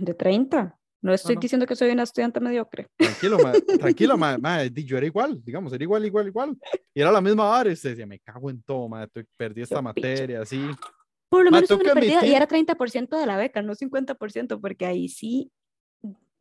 [0.00, 0.76] De 30.
[1.02, 2.88] No estoy diciendo que soy una estudiante mediocre.
[2.96, 6.58] Tranquilo, ma, tranquilo, ma, ma, yo era igual, digamos, era igual, igual, igual.
[6.92, 9.80] Y era la misma hora y usted decía, me cago en todo, ma, perdí esta
[9.80, 10.60] materia, así.
[11.30, 15.08] Por lo menos una pérdida y era 30% de la beca, no 50%, porque ahí
[15.08, 15.50] sí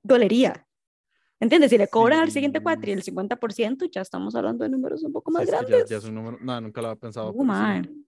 [0.01, 0.65] dolería.
[1.39, 1.69] ¿Entiendes?
[1.69, 5.31] Si le cobran al siguiente cuatri el 50%, ya estamos hablando de números un poco
[5.31, 5.87] más grandes.
[5.87, 7.31] ya, es un número, no, nunca lo había pensado.
[7.31, 7.45] Uh,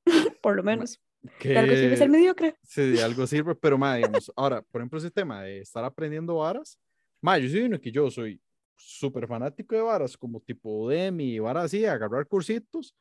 [0.42, 1.00] por lo menos.
[1.40, 2.56] Que, algo sirve ser mediocre.
[2.64, 6.80] Sí, algo sirve, pero ma, digamos, ahora, por ejemplo, ese tema de estar aprendiendo varas,
[7.22, 8.42] ma, yo soy uno que yo soy
[8.76, 12.96] súper fanático de varas, como tipo de mi varas así, agarrar cursitos,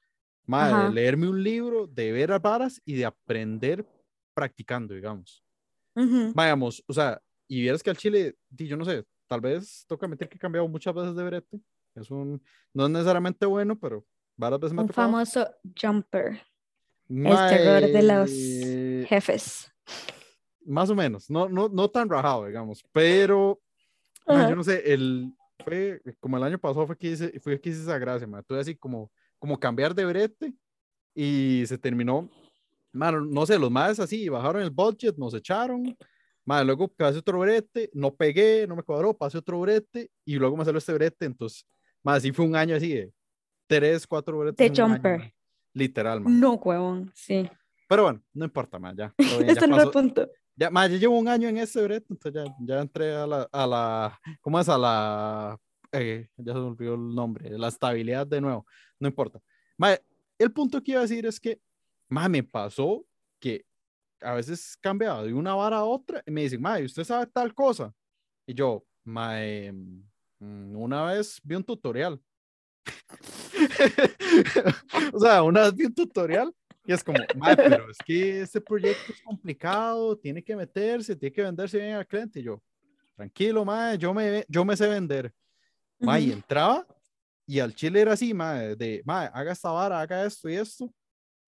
[0.47, 3.87] ma, de leerme un libro, de ver a varas y de aprender
[4.35, 5.45] practicando, digamos.
[5.95, 10.07] Uh Vayamos, o sea, y vieras que al chile, yo no sé, tal vez toca
[10.07, 11.61] meter que he cambiado muchas veces de brete.
[11.95, 14.05] Es un, no es necesariamente bueno, pero
[14.37, 15.49] varias veces me Un famoso
[15.81, 16.41] jumper.
[17.09, 19.73] El terror de los jefes.
[20.65, 23.61] Más o menos, no, no, no tan rajado, digamos, pero
[24.27, 27.83] yo no sé, el, fue como el año pasado fue que hice, fue que hice
[27.83, 28.45] esa gracia, man.
[28.47, 30.55] Tuve así como, como cambiar de brete
[31.15, 32.31] y se terminó,
[32.93, 35.97] mano, no sé, los más así, bajaron el budget, nos echaron,
[36.45, 40.57] man, luego pasé otro brete, no pegué, no me cuadró, pasé otro brete y luego
[40.57, 41.67] me salió este brete, entonces,
[42.05, 43.13] más así fue un año así de
[43.67, 44.73] tres, cuatro bretes.
[44.73, 45.33] De jumper.
[45.73, 47.49] Literal, No, huevón, sí.
[47.89, 49.13] Pero bueno, no importa más, ya.
[49.47, 50.29] Esto no es el punto.
[50.55, 53.49] Ya, más, yo llevo un año en ese breto, entonces ya, ya entré a la,
[53.51, 54.69] a la, ¿cómo es?
[54.69, 55.59] A la,
[55.93, 58.67] eh, ya se me olvidó el nombre, la estabilidad de nuevo,
[59.01, 59.41] no importa.
[60.39, 61.61] El punto que iba a decir es que,
[62.09, 63.07] me pasó
[63.39, 63.65] que
[64.21, 67.55] a veces cambiaba de una vara a otra y me dicen, más, ¿usted sabe tal
[67.55, 67.95] cosa?
[68.47, 69.41] Y yo, más,
[70.39, 72.21] mm, una vez vi un tutorial
[75.13, 77.19] o sea, una vez vi un tutorial y es como,
[77.57, 82.07] pero es que este proyecto es complicado, tiene que meterse, tiene que venderse bien al
[82.07, 82.41] cliente.
[82.41, 82.61] Y yo,
[83.15, 85.33] tranquilo, madre, yo me, yo me sé vender.
[86.01, 86.87] Uh y entraba
[87.57, 90.93] y al chile era así, madre, de, madre, haga esta vara, haga esto y esto.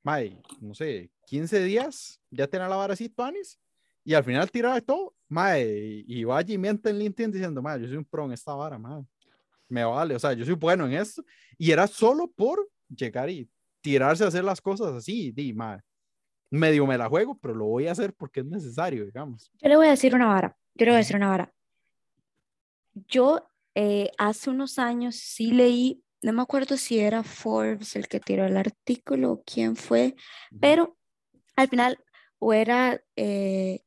[0.02, 3.58] Madre, no sé, 15 días, ya tenía la vara así, panis.
[4.04, 7.88] Y al final tiraba todo, madre, y vaya y miente en LinkedIn diciendo, madre, yo
[7.88, 9.06] soy un pro en esta vara, madre
[9.72, 11.24] me vale, o sea, yo soy bueno en esto.
[11.56, 13.48] Y era solo por llegar y
[13.80, 15.82] tirarse a hacer las cosas así, di, madre.
[16.50, 19.50] Medio me la juego, pero lo voy a hacer porque es necesario, digamos.
[19.60, 21.52] Yo le voy a decir una vara, yo le voy a decir una vara.
[23.08, 28.20] Yo eh, hace unos años sí leí, no me acuerdo si era Forbes el que
[28.20, 30.14] tiró el artículo o quién fue,
[30.60, 30.96] pero
[31.56, 31.98] al final
[32.38, 33.82] o era eh,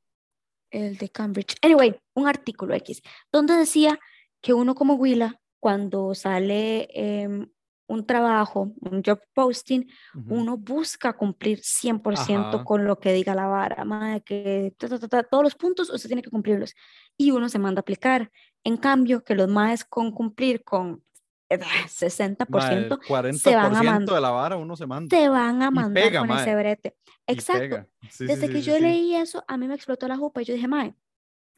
[0.71, 1.55] el de Cambridge.
[1.61, 3.99] Anyway, un artículo X, donde decía
[4.41, 7.49] que uno como Willa cuando sale em,
[7.87, 9.85] un trabajo, un job posting,
[10.27, 15.89] uno busca cumplir 100% con lo que diga la vara, de que todos los puntos
[15.89, 16.73] usted tiene que cumplirlos
[17.17, 18.31] y uno se manda a aplicar.
[18.63, 21.03] En cambio, que los más con cumplir con
[21.49, 25.15] 60% se van a mandar de la vara uno se manda.
[25.15, 26.95] Se van a mandar con ese brete.
[27.27, 27.87] Exacto.
[28.19, 30.95] Desde que yo leí eso, a mí me explotó la jupa y yo dije, mae,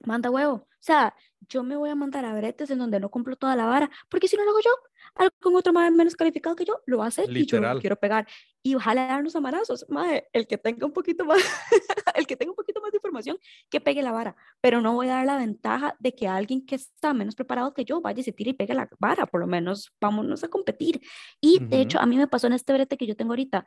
[0.04, 0.56] manda huevo.
[0.56, 1.16] O sea,
[1.50, 4.28] yo me voy a mandar a bretes en donde no cumplo toda la vara, porque
[4.28, 4.72] si no lo hago yo,
[5.18, 7.80] algo con otro más menos calificado que yo lo va a hacer y yo lo
[7.80, 8.28] quiero pegar.
[8.64, 9.86] y ojalá darnos amarazos.
[9.88, 11.38] Mae, el que tenga un poquito más,
[12.16, 13.38] el que tenga un poquito más de información,
[13.70, 16.76] que pegue la vara, pero no voy a dar la ventaja de que alguien que
[16.76, 19.48] está menos preparado que yo vaya y se tire y pegue la vara, por lo
[19.48, 21.02] menos vámonos a competir.
[21.40, 23.66] Y de hecho, a mí me pasó en este brete que yo tengo ahorita,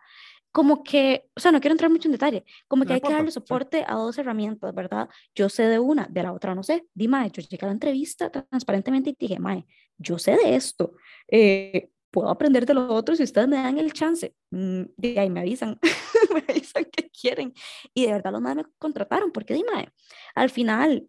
[0.52, 3.30] como que, o sea, no quiero entrar mucho en detalle, como que hay que darle
[3.30, 5.08] soporte a dos herramientas, ¿verdad?
[5.34, 6.86] Yo sé de una, de la otra no sé.
[6.94, 9.64] Dime, yo llegué a la entrevista transparentemente y dije, Mae,
[9.96, 10.94] yo sé de esto.
[11.28, 14.34] Eh, puedo aprender de los otros si ustedes me dan el chance.
[14.50, 15.78] Mm, de ahí me avisan,
[16.34, 17.54] me avisan que quieren.
[17.94, 19.92] Y de verdad los más me contrataron, porque dime,
[20.34, 21.08] al final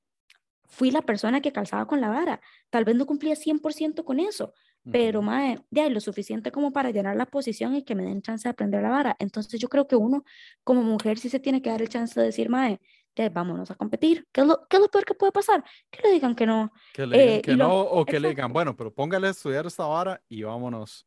[0.65, 2.41] fui la persona que calzaba con la vara.
[2.69, 4.53] Tal vez no cumplía 100% con eso,
[4.89, 8.47] pero mae, ya lo suficiente como para llenar la posición y que me den chance
[8.47, 9.15] de aprender la vara.
[9.19, 10.23] Entonces yo creo que uno
[10.63, 12.79] como mujer sí se tiene que dar el chance de decir, mae,
[13.15, 14.27] ya vámonos a competir.
[14.31, 15.63] ¿Qué es, lo, ¿Qué es lo peor que puede pasar?
[15.89, 16.71] Que le digan que no.
[16.93, 19.65] Que le digan eh, que no o que le digan, bueno, pero póngale a estudiar
[19.65, 21.05] esta vara y vámonos.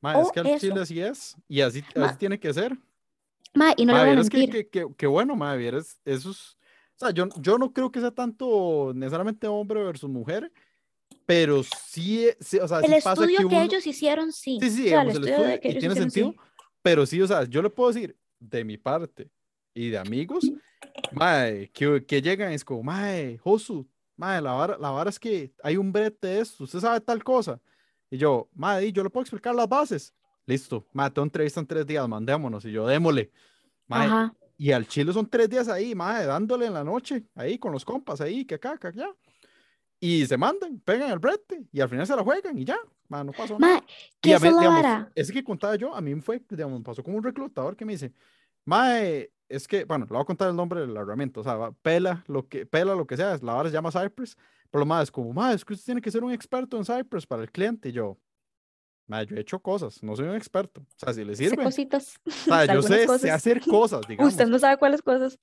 [0.00, 2.76] Mae, es que el chile así es y así, así tiene que ser.
[3.54, 4.50] Mae, y no le voy a mentir.
[4.50, 6.58] Que, que, que, bueno, mae, vieras, esos...
[6.96, 10.50] O sea, yo, yo no creo que sea tanto necesariamente hombre versus mujer,
[11.26, 14.58] pero sí, sí o sea, el sí estudio que, que, ellos hicieron, sí.
[14.62, 16.34] Sí, sí, el estudio, que tiene sentido,
[16.80, 19.28] pero sí, o sea, yo le puedo decir de mi parte
[19.74, 20.50] y de amigos,
[21.10, 23.86] mae, que, que llegan es como, mae, Josu,
[24.16, 27.22] mae, la vara, la vara es que hay un brete de esto, usted sabe tal
[27.24, 27.60] cosa.
[28.08, 30.14] Y yo, mae, yo le puedo explicar las bases.
[30.46, 32.64] Listo, mae, tengo entrevista en tres días, mandémonos.
[32.64, 33.32] Y yo, démosle.
[33.88, 37.72] Mae, y al chile son tres días ahí, mae, dándole en la noche, ahí con
[37.72, 39.08] los compas, ahí, que acá, que allá
[40.06, 43.32] y se mandan, pegan el brete y al final se la juegan y ya, no
[43.32, 43.82] pasó nada.
[44.20, 47.22] ¿qué es la ese que contaba yo, a mí me fue, digamos, pasó como un
[47.22, 48.12] reclutador que me dice,
[48.64, 51.72] mae, es que, bueno, le voy a contar el nombre de la herramienta, o sea,
[51.82, 54.36] pela lo que, pela lo que sea, la vara se llama Cypress,
[54.70, 56.84] pero lo más es como, mae, es que usted tiene que ser un experto en
[56.84, 58.18] Cypress para el cliente, y yo,
[59.08, 60.80] yo he hecho cosas, no soy un experto.
[60.80, 61.62] O sea, si le sirve.
[61.62, 62.16] cositas.
[62.26, 64.32] O sea, yo sé, sé, hacer cosas, digamos.
[64.32, 65.38] Usted no sabe cuáles cosas.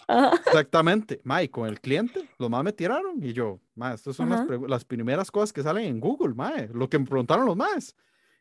[0.46, 1.22] Exactamente.
[1.24, 3.24] Ma, y con el cliente, los más me tiraron.
[3.24, 6.90] Y yo, ma, estas son las, las, primeras cosas que salen en Google, ma, lo
[6.90, 7.96] que me preguntaron los más.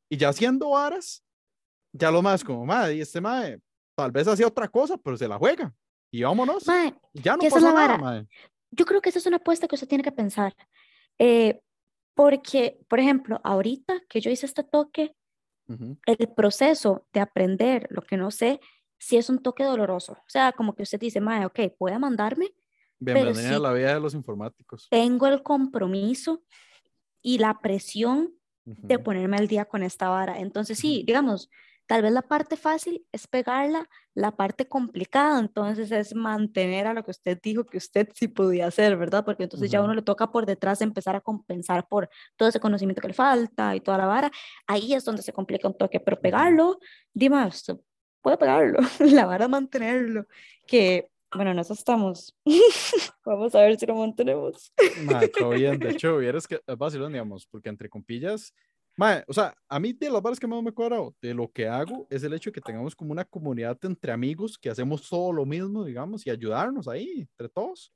[0.09, 1.23] Y ya haciendo varas,
[1.93, 3.45] ya lo más como, ma, y este ma,
[3.95, 5.73] tal vez hacía otra cosa, pero se la juega.
[6.11, 6.65] Y vámonos.
[7.15, 8.27] ya no pasa nada, ma.
[8.71, 10.55] Yo creo que esa es una apuesta que usted tiene que pensar.
[11.19, 11.61] Eh,
[12.15, 15.15] porque, por ejemplo, ahorita que yo hice este toque,
[16.07, 18.61] el proceso de aprender lo que no sé,
[18.99, 20.13] sí es un toque doloroso.
[20.13, 22.53] O sea, como que usted dice, Mae, ok, puede mandarme.
[22.99, 24.87] Bienvenida a la vida de los informáticos.
[24.91, 26.45] Tengo el compromiso
[27.23, 30.39] y la presión de ponerme al día con esta vara.
[30.39, 31.51] Entonces, sí, digamos,
[31.87, 37.05] Tal vez la parte fácil es pegarla, la parte complicada entonces es mantener a lo
[37.05, 39.25] que usted dijo que usted sí podía hacer, ¿verdad?
[39.25, 43.03] Porque entonces ya uno le toca por detrás empezar a compensar por todo ese conocimiento
[43.03, 44.31] que le falta y toda la vara.
[44.67, 46.79] Ahí es donde se complica un toque, pero pegarlo,
[47.13, 47.49] dime,
[48.21, 50.27] puede pegarlo, la vara mantenerlo,
[50.67, 52.37] que bueno, en eso estamos.
[53.25, 54.73] Vamos a ver si lo mantenemos.
[55.39, 55.79] todo bien.
[55.79, 58.55] De hecho, vieras que es fácil, digamos, porque entre compillas,
[58.97, 61.51] Mae, o sea, a mí de las bares que más me he cuadrado de lo
[61.51, 65.09] que hago es el hecho de que tengamos como una comunidad entre amigos que hacemos
[65.09, 67.93] todo lo mismo, digamos, y ayudarnos ahí entre todos.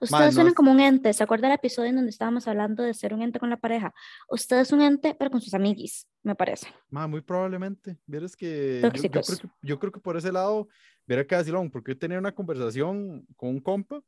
[0.00, 1.12] Ustedes suenan como un ente.
[1.12, 3.94] ¿Se acuerda el episodio en donde estábamos hablando de ser un ente con la pareja?
[4.28, 6.66] Usted es un ente, pero con sus amiguis, me parece.
[6.90, 7.98] Ma, muy probablemente.
[8.06, 10.68] Vieres que yo, yo, creo que yo creo que por ese lado,
[11.06, 14.02] verá que decirlo, porque yo tenía una conversación con un compa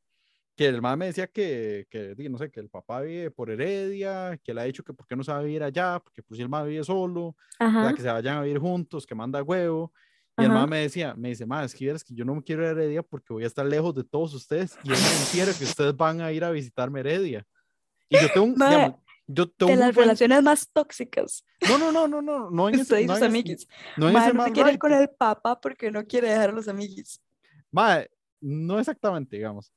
[0.55, 4.39] que el mamá me decía que, que, no sé, que el papá vive por Heredia,
[4.43, 6.43] que le ha dicho que por qué no se a vivir allá, porque pues si
[6.43, 9.91] el mamá vive solo, que se vayan a vivir juntos, que manda huevo.
[10.37, 12.63] Y el mamá me decía, me dice, ma, es que, que yo no me quiero
[12.63, 15.63] ir a Heredia porque voy a estar lejos de todos ustedes y es mentira que
[15.63, 17.45] ustedes van a ir a visitarme Heredia.
[18.09, 21.43] Y yo tengo, digamos, yo tengo de las relaciones más tóxicas.
[21.67, 23.67] No, no, no, no, no, no en ese, no, amiguis.
[23.97, 26.67] no, en ese no quiere ir con el papá porque no quiere dejar a los
[26.67, 27.21] amiguis.
[27.71, 28.03] Ma,
[28.39, 29.71] no exactamente, digamos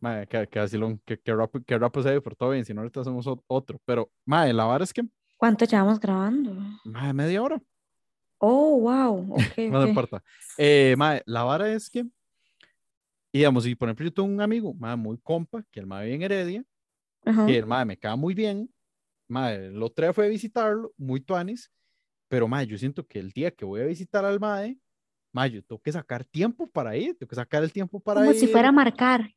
[0.00, 2.72] Madre, que, que así lo, que, que rap, que rap se por todo bien, si
[2.72, 3.78] no ahorita hacemos otro.
[3.84, 5.02] Pero, madre, la vara es que.
[5.36, 6.54] ¿Cuánto llevamos grabando?
[6.84, 7.62] Madre, media hora.
[8.38, 9.36] Oh, wow.
[9.54, 10.22] Okay, no importa.
[10.56, 12.06] Eh, madre, la vara es que,
[13.32, 16.16] digamos, si por ejemplo yo tengo un amigo, madre, muy compa, que el madre vive
[16.16, 16.64] en Heredia,
[17.46, 18.72] que el madre me cae muy bien,
[19.28, 21.70] madre, lo trae fue a visitarlo, muy tuanis,
[22.28, 24.78] pero madre, yo siento que el día que voy a visitar al madre,
[25.32, 28.26] madre, yo tengo que sacar tiempo para ir, tengo que sacar el tiempo para ir.
[28.28, 29.30] Como si fuera a marcar.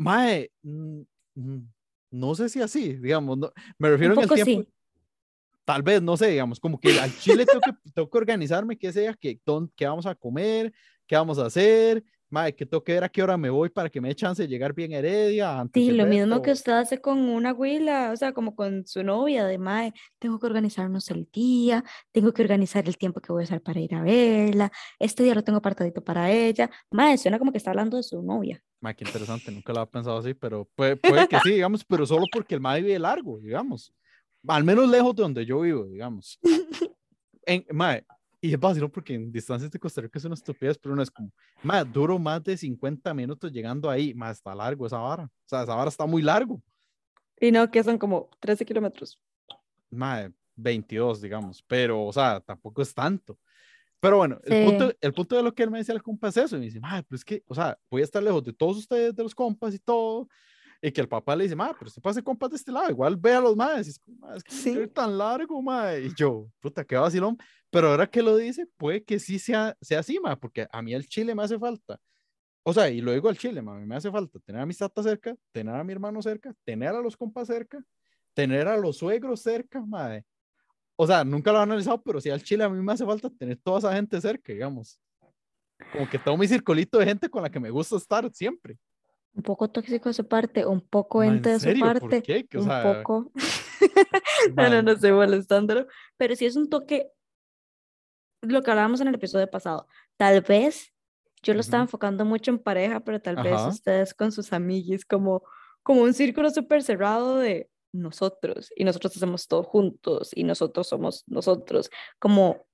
[0.00, 1.02] Mae, mm,
[1.34, 1.68] mm,
[2.12, 4.70] no sé si así, digamos, no, me refiero en el tiempo.
[5.62, 8.92] Tal vez, no sé, digamos, como que al Chile tengo que, tengo que organizarme, que
[8.94, 9.38] sea, que,
[9.76, 10.72] qué vamos a comer,
[11.06, 13.90] qué vamos a hacer, madre, que tengo que ver a qué hora me voy para
[13.90, 15.60] que me dé chance de llegar bien Heredia.
[15.60, 19.02] Antes Sí, lo mismo que usted hace con una huila, o sea, como con su
[19.02, 23.42] novia, de mae, tengo que organizarnos el día, tengo que organizar el tiempo que voy
[23.42, 26.70] a usar para ir a verla, este día lo tengo apartadito para ella.
[26.90, 28.62] Mae, suena como que está hablando de su novia.
[28.80, 32.06] Madre, qué interesante, nunca lo había pensado así, pero puede, puede que sí, digamos, pero
[32.06, 33.92] solo porque el madre vive largo, digamos.
[34.46, 36.38] Al menos lejos de donde yo vivo, digamos.
[37.46, 38.04] En, madre,
[38.40, 41.10] y es vacilo porque en distancias de Costa Rica es una estupidez, pero no es
[41.10, 41.30] como,
[41.62, 45.24] madre, duro más de 50 minutos llegando ahí, madre, está largo esa vara.
[45.24, 46.62] O sea, esa vara está muy largo.
[47.38, 49.20] Y no, que son como 13 kilómetros.
[49.90, 53.38] Madre, 22, digamos, pero, o sea, tampoco es tanto.
[53.98, 54.70] Pero bueno, el, Sí.
[54.70, 56.56] punto, el punto de lo que él me decía al compa es eso.
[56.56, 58.78] Y me dice, madre, pues es que, o sea, voy a estar lejos de todos
[58.78, 60.26] ustedes, de los compas y todo.
[60.82, 63.14] Y que el papá le dice, madre, pero usted pase compas de este lado, igual
[63.16, 63.86] ve a los madres.
[63.88, 64.70] Es como, "Mae, es que Sí.
[64.70, 66.06] ir tan largo, madre.
[66.06, 67.36] Y yo, puta, qué vacilón.
[67.70, 70.94] Pero ahora que lo dice, puede que sí sea, sea así, madre, porque a mí
[70.94, 72.00] el chile me hace falta.
[72.62, 75.04] O sea, y lo digo al chile, madre, me hace falta tener a mis tatas
[75.04, 77.82] cerca, tener a mi hermano cerca, tener a los compas cerca,
[78.34, 80.24] tener a los suegros cerca, madre.
[80.96, 83.30] O sea, nunca lo he analizado, pero sí al chile a mí me hace falta
[83.30, 84.98] tener toda esa gente cerca, digamos.
[85.92, 88.78] Como que tengo mi circulito de gente con la que me gusta estar siempre.
[89.34, 92.46] Un poco tóxico de su parte, un poco Ma, ¿en ente de su parte, qué?
[92.56, 93.32] O un sea, poco.
[94.56, 97.10] No, no, estoy molestándolo, pero sí es un toque,
[98.42, 100.92] lo que hablábamos en el episodio pasado, tal vez
[101.42, 101.88] yo lo estaba Ujú.
[101.88, 103.68] enfocando mucho en pareja, pero tal vez Ajá.
[103.68, 105.42] ustedes con sus amiguis, como,
[105.82, 111.24] como un círculo súper cerrado de nosotros, y nosotros hacemos todo juntos, y nosotros somos
[111.26, 112.66] nosotros, como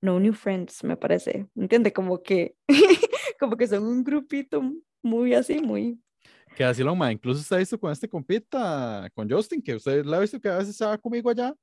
[0.00, 1.92] no new friends, me parece, ¿entiende?
[1.92, 2.56] Como que,
[3.38, 4.62] como que son un grupito
[5.02, 6.00] muy así, muy...
[6.56, 10.04] Que así lo, ma, incluso usted ha visto con este compita, con Justin, que usted
[10.04, 11.48] la ha visto que a veces va conmigo allá.
[11.48, 11.56] No,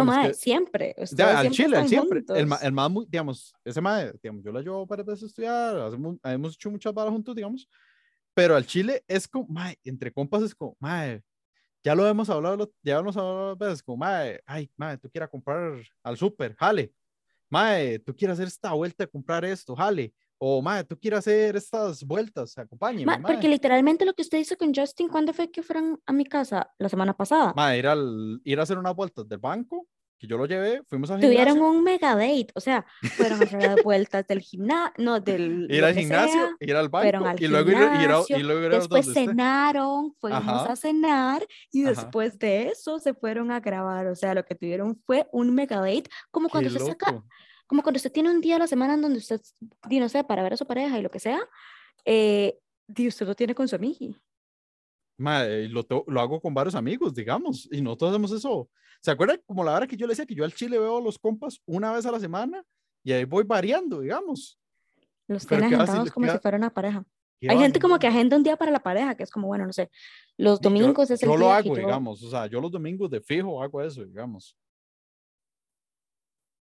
[0.00, 2.24] digamos mae, que- siempre, Ya, al chile, al siempre.
[2.30, 5.76] El, el más, muy, digamos, ese mae, digamos, yo la llevo varias veces a estudiar,
[5.78, 7.68] hacemos, hemos hecho muchas balas juntos, digamos,
[8.34, 11.22] pero al chile es como, mae, entre compas es como, mae,
[11.84, 15.08] ya lo hemos hablado, lo- ya hemos hablado varias veces, como, mae, ay, mae, tú
[15.10, 16.92] quieras comprar al súper, jale,
[17.48, 21.56] mae, tú quieres hacer esta vuelta de comprar esto, jale, o mae, tú quieres hacer
[21.56, 25.62] estas vueltas, acompáñeme, Ma, porque literalmente lo que usted hizo con Justin, ¿cuándo fue que
[25.62, 26.70] fueron a mi casa?
[26.78, 27.52] La semana pasada.
[27.56, 29.86] Mae, ir, al, ir a hacer unas vueltas del banco,
[30.18, 33.44] que yo lo llevé, fuimos al Tuvieron gimnasio, un mega date, o sea, fueron a
[33.44, 37.46] hacer vueltas del gimnasio, no, del ir al gimnasio, sea, ir al banco, al y
[37.48, 39.30] luego ir, ir a, gimnasio, y luego ir a después donde esté.
[39.30, 40.72] cenaron, fuimos Ajá.
[40.72, 41.90] a cenar y Ajá.
[41.90, 45.80] después de eso se fueron a grabar, o sea, lo que tuvieron fue un mega
[45.80, 47.26] date, como Qué cuando usted saca, loco.
[47.66, 49.40] Como cuando usted tiene un día a la semana en donde usted,
[49.90, 51.40] no sé, para ver a su pareja y lo que sea,
[52.04, 54.16] eh, di, usted lo tiene con su amiga.
[55.18, 58.68] Mae, y lo, lo hago con varios amigos, digamos, y nosotros hacemos eso.
[59.00, 61.00] ¿Se acuerdan como la hora que yo le decía que yo al chile veo a
[61.00, 62.62] los compas una vez a la semana
[63.02, 64.58] y ahí voy variando, digamos?
[65.26, 67.04] Los Pero tiene qué agendados como qué si fuera una pareja.
[67.48, 69.72] Hay gente como que agenda un día para la pareja, que es como, bueno, no
[69.72, 69.90] sé,
[70.36, 72.46] los Sí, yo- domingos es el yo lo día que hago, yo- digamos, o sea,
[72.46, 74.56] yo los domingos de fijo hago eso, digamos.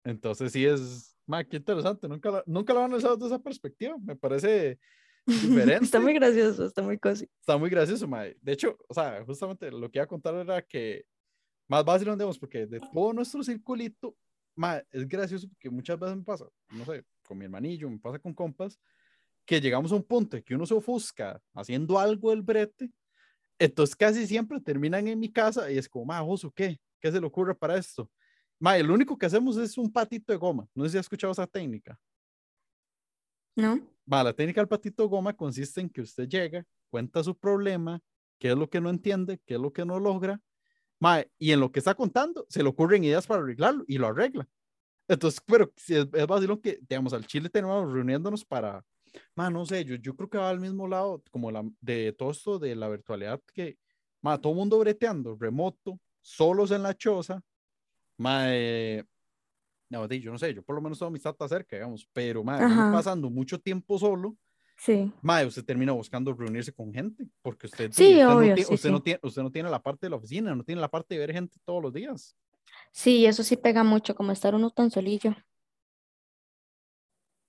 [0.04, 3.96] Entonces sí es, mae, qué interesante, nunca, lo- nunca lo han analizado desde esa perspectiva,
[4.02, 4.80] me parece
[5.26, 5.86] diferente.
[5.86, 7.30] Está muy gracioso, está muy cozy.
[7.40, 8.36] Está muy gracioso, mae.
[8.42, 11.06] De hecho, o sea, justamente lo que iba a contar era que
[11.68, 14.16] más fácil no digamos, porque de todo nuestro circulito,
[14.56, 18.20] mae, es gracioso porque muchas veces me pasa, no sé, con mi hermanillo, me pasa
[18.20, 18.78] con compas,
[19.46, 22.90] que llegamos a un punto en que uno se ofusca haciendo algo del brete,
[23.60, 26.78] entonces casi siempre terminan en mi casa y es como, mae, Josu, ¿qué?
[27.00, 28.10] ¿Qué se le ocurre para esto?
[28.64, 30.66] Mae, lo único que hacemos es un patito de goma.
[30.74, 32.00] No sé si has escuchado esa técnica.
[33.58, 33.78] ¿No?
[34.12, 38.00] Va, la técnica del patito de goma consiste en que usted llega, cuenta su problema,
[38.40, 40.40] qué es lo que no entiende, qué es lo que no logra,
[40.98, 44.08] mae, y en lo que está contando se le ocurren ideas para arreglarlo y lo
[44.08, 44.48] arregla.
[45.10, 48.86] Entonces, pero si es, es vacilón que, digamos, al Chile tenemos reuniéndonos para,
[49.36, 52.32] mae, no sé, yo, yo creo que va al mismo lado, como la, de todo
[52.32, 53.78] esto de la virtualidad, que,
[54.22, 57.44] mae, todo el mundo breteando, remoto, solos en la choza,
[58.18, 59.04] mae,
[59.90, 62.60] no, yo no sé, yo por lo menos tengo mis tatas cerca, digamos, pero mae,
[62.92, 64.38] pasando mucho tiempo solo,
[64.78, 65.12] Sí.
[65.22, 68.90] Mae, usted termina buscando reunirse con gente, porque usted, Sí, usted, obvio, no, sí, usted,
[68.92, 69.04] no sí.
[69.04, 71.32] tiene, usted no tiene la parte de la oficina, no tiene la parte de ver
[71.32, 72.36] gente todos los días.
[72.92, 75.36] Sí, eso sí pega mucho, como estar uno tan solillo.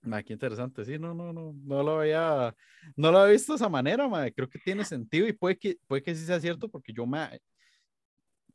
[0.02, 2.54] Mae, qué interesante, sí, no, no, no, no lo había,
[2.94, 5.78] no lo había visto de esa manera, mae, creo que tiene sentido y puede que,
[5.86, 7.40] puede que sí sea cierto, porque yo me,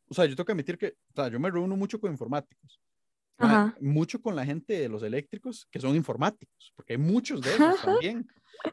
[0.09, 2.79] o sea, yo tengo que admitir que, o sea, yo me reúno mucho con informáticos,
[3.37, 3.75] Ajá.
[3.79, 7.81] mucho con la gente de los eléctricos que son informáticos, porque hay muchos de esos
[8.03, 8.27] también.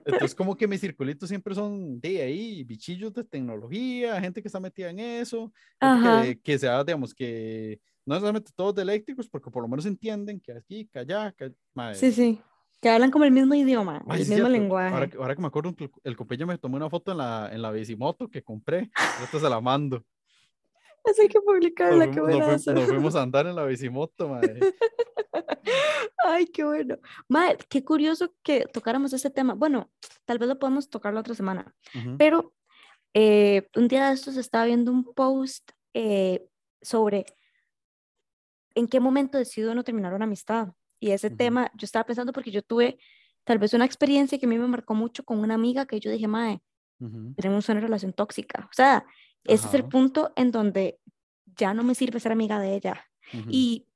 [0.04, 4.58] Entonces, como que mis circulitos siempre son de ahí, bichillos de tecnología, gente que está
[4.58, 5.52] metida en eso,
[6.02, 10.40] que, que sea, digamos, que no necesariamente todos de eléctricos, porque por lo menos entienden
[10.40, 12.40] que aquí, que allá, que, mae, Sí, sí.
[12.80, 14.48] Que hablan como el mismo idioma, Ay, el mismo cierto.
[14.50, 14.92] lenguaje.
[14.94, 17.48] Ahora, que- ahora que me acuerdo el, el compañero me tomó una foto en la,
[17.52, 18.90] en la bicimoto que compré.
[19.22, 20.04] Esto se la mando.
[21.10, 22.72] Así hay que Nos publicarla, qué fuimos, nos fuimos- buenazo.
[22.74, 24.60] nos fuimos a andar en la bicimoto, mae.
[26.24, 26.98] Ay, qué bueno.
[27.28, 29.54] Mae, qué curioso que tocáramos ese tema.
[29.54, 29.90] Bueno,
[30.24, 32.54] tal vez lo podemos tocar la otra semana, Ujú, pero
[33.14, 36.46] eh, un día de estos estaba viendo un post eh,
[36.82, 37.26] sobre
[38.74, 40.68] en qué momento decide uno terminar una amistad.
[41.00, 41.36] Y ese Ujú.
[41.36, 42.98] tema, yo estaba pensando porque yo tuve
[43.44, 46.10] tal vez una experiencia que a mí me marcó mucho con una amiga que yo
[46.10, 46.60] dije, mae,
[47.00, 48.64] ujú, tenemos una relación tóxica.
[48.70, 49.04] O sea,
[49.48, 49.88] ese es el Ajá.
[49.90, 50.98] punto en donde
[51.56, 53.04] ya no me sirve ser amiga de ella.
[53.32, 53.48] ujú.
[53.48, 53.86] Y,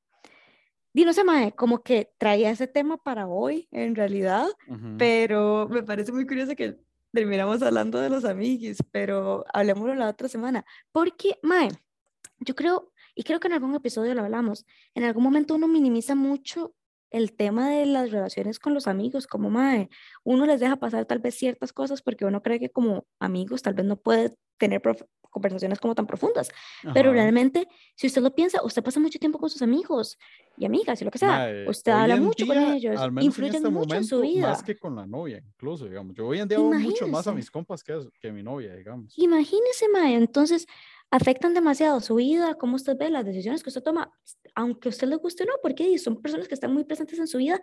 [0.92, 4.96] y no sé, mae, como que traía ese tema para hoy, en realidad, Ujú.
[4.98, 6.78] pero me parece muy curioso que
[7.12, 10.64] terminamos hablando de los amiguis, pero hablemoslo la otra semana.
[10.92, 11.68] Porque, mae,
[12.40, 16.14] yo creo, y creo que en algún episodio lo hablamos, en algún momento uno minimiza
[16.14, 16.74] mucho
[17.11, 19.88] el tema de las relaciones con los amigos, como, mae,
[20.24, 23.74] uno les deja pasar tal vez ciertas cosas porque uno cree que como amigos tal
[23.74, 24.82] vez no puede tener
[25.30, 26.50] conversaciones como tan profundas,
[26.92, 27.20] pero Ajá.
[27.20, 30.18] realmente, si usted lo piensa, usted pasa mucho tiempo con sus amigos
[30.56, 33.22] y amigas y lo que sea, Mae, usted habla mucho con día, ellos, al menos
[33.22, 34.48] en influyen este mucho en su momento, vida.
[34.48, 36.14] más que con la novia, incluso, digamos.
[36.14, 39.16] Yo hoy en día veo mucho más a mis compas que, que mi novia, digamos.
[39.16, 40.66] Imagínese, Mae, entonces
[41.11, 44.12] afectan demasiado su vida, cómo usted ve las decisiones que usted toma,
[44.54, 47.26] aunque a usted le guste o no, porque son personas que están muy presentes en
[47.26, 47.61] su vida,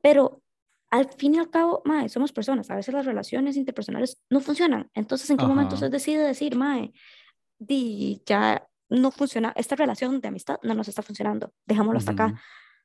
[0.00, 0.42] pero
[0.90, 4.90] al fin y al cabo, Mae, somos personas, a veces las relaciones interpersonales no funcionan,
[4.94, 5.86] entonces ¿en qué momento Ajá.
[5.86, 6.92] usted decide decir, Mae,
[7.58, 12.42] di, ya no funciona, esta relación de amistad no nos está funcionando, dejámoslo hasta acá?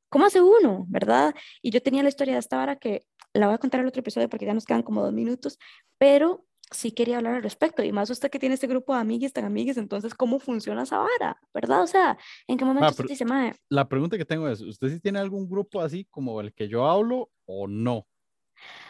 [0.10, 1.36] ¿Cómo hace uno, verdad?
[1.62, 3.89] Y yo tenía la historia de esta vara que la voy a contar en el
[3.89, 5.60] otro episodio porque ya nos quedan como dos minutos,
[5.98, 7.84] pero sí quería hablar al respecto.
[7.84, 10.99] Y más usted que tiene este grupo de amigues tan amigues, entonces, ¿cómo funciona esa
[10.99, 11.82] vara, verdad?
[11.84, 14.61] O sea, ¿en qué momento Ma, usted pero- dice, mae, La pregunta que tengo es,
[14.61, 18.05] ¿usted sí tiene algún grupo así como el que yo hablo o no?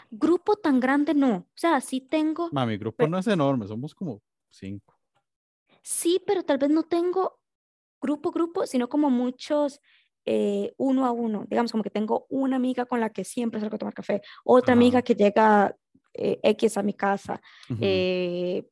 [0.09, 1.36] grupo tan grande no?
[1.36, 4.97] O sea, sí tengo, Ma, mi grupo Pe- no es enorme, somos como cinco.
[5.82, 7.39] sí, pero tal vez no tengo
[8.01, 9.82] grupo, grupo, sino como muchos
[10.25, 11.45] eh, uno a uno.
[11.49, 14.73] Digamos, como que tengo una amiga con la que siempre salgo a tomar café, otra
[14.73, 15.75] amiga que llega
[16.18, 17.41] eh, X a mi casa.
[17.70, 17.80] Ujú.
[17.84, 18.70] eh,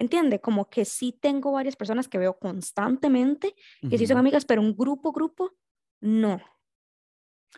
[0.00, 3.54] entiende, como que sí tengo varias personas que veo constantemente,
[3.90, 5.52] que sí son amigas, pero un grupo, grupo,
[6.00, 6.40] no.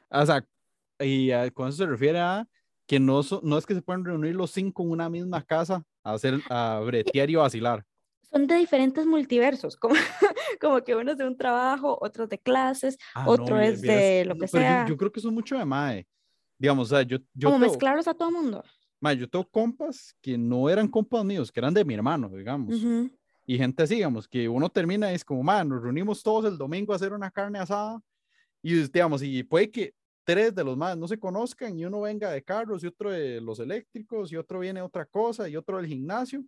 [0.09, 0.45] O sea,
[0.99, 2.49] y ah, con eso se refiere a
[2.86, 5.84] que no, so- no es que se pueden reunir los cinco en una misma casa
[6.03, 7.84] a hacer, a bretear y vacilar.
[8.22, 9.95] Son de diferentes multiversos, como,
[10.61, 13.82] como que uno es de un trabajo, otro de clases, Ah, no, otro vie- es
[13.82, 16.07] vieras- de lo no, que pero yo- sea, Yo, creo que es mucho de mae.
[16.59, 18.62] Digamos, o sea, yo, yo, como tengo, mezclarlos a todo mundo.
[19.01, 22.74] Mae, yo tengo compas que no eran compas míos, que eran de mi hermano, digamos.
[22.82, 23.11] Ujú.
[23.46, 26.57] Y gente así, digamos, que uno termina y es como, man, nos reunimos todos el
[26.59, 28.01] domingo a hacer una carne asada.
[28.62, 32.30] Y digamos, y puede que tres de los más no se conozcan y uno venga
[32.30, 35.86] de carros y otro de los eléctricos y otro viene otra cosa y otro del
[35.86, 36.44] gimnasio.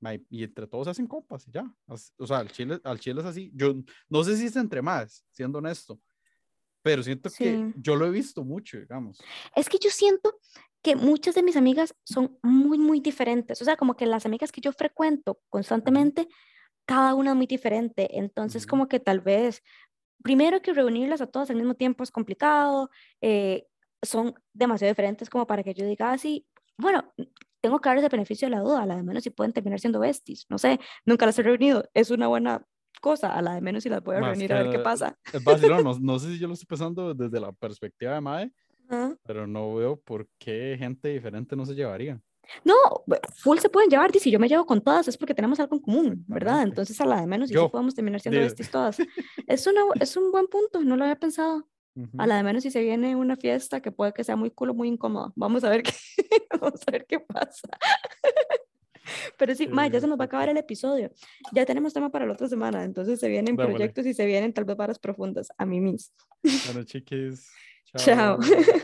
[0.00, 1.72] mae, Y entre todos se hacen compas y ya.
[1.86, 3.50] O sea, al chile, al chile es así.
[3.54, 3.74] Yo
[4.08, 5.98] no sé si es entre más, siendo honesto.
[6.82, 7.74] Pero siento que Sí.
[7.76, 9.18] yo lo he visto mucho, digamos.
[9.56, 10.38] Es que yo siento
[10.82, 13.60] que muchas de mis amigas son muy, muy diferentes.
[13.60, 16.28] O sea, como que las amigas que yo frecuento constantemente,
[16.86, 18.18] cada una es muy diferente.
[18.18, 19.62] Entonces, como que tal vez,
[20.22, 23.66] primero que reunirlas a todas al mismo tiempo es complicado, eh,
[24.02, 27.12] son demasiado diferentes como para que yo diga así, bueno,
[27.60, 29.80] tengo que darles el beneficio de la duda, a la de menos si pueden terminar
[29.80, 32.64] siendo besties, no sé, nunca las he reunido, es una buena
[33.00, 35.18] cosa, a la de menos si las voy a Más reunir a ver qué pasa.
[35.32, 38.52] Es vacilón, no, no sé si yo lo estoy pensando desde la perspectiva de Mae,
[39.24, 42.20] Pero no veo por qué gente diferente no se llevaría.
[42.64, 42.74] No,
[43.36, 45.76] full se pueden llevar, y si yo me llevo con todas es porque tenemos algo
[45.76, 46.62] en común, ¿verdad?
[46.62, 48.98] Entonces a la de menos y sí podemos terminar siendo besties todas.
[49.46, 51.68] Es, una, es un buen punto, no lo había pensado.
[52.16, 54.70] A la de menos si se viene una fiesta que puede que sea muy cool
[54.70, 55.32] o muy incómoda.
[55.34, 55.92] Vamos a ver qué,
[56.60, 57.68] vamos a ver qué pasa.
[59.38, 61.10] Pero sí, ma, ya se nos va a acabar el episodio.
[61.52, 63.74] Ya tenemos tema para la otra semana, entonces se vienen Démosle.
[63.74, 65.48] proyectos y se vienen tal vez varas profundas.
[65.56, 66.12] A mí mis.
[66.66, 67.50] Bueno, chiquis.
[67.96, 68.38] Chao.
[68.38, 68.78] chao.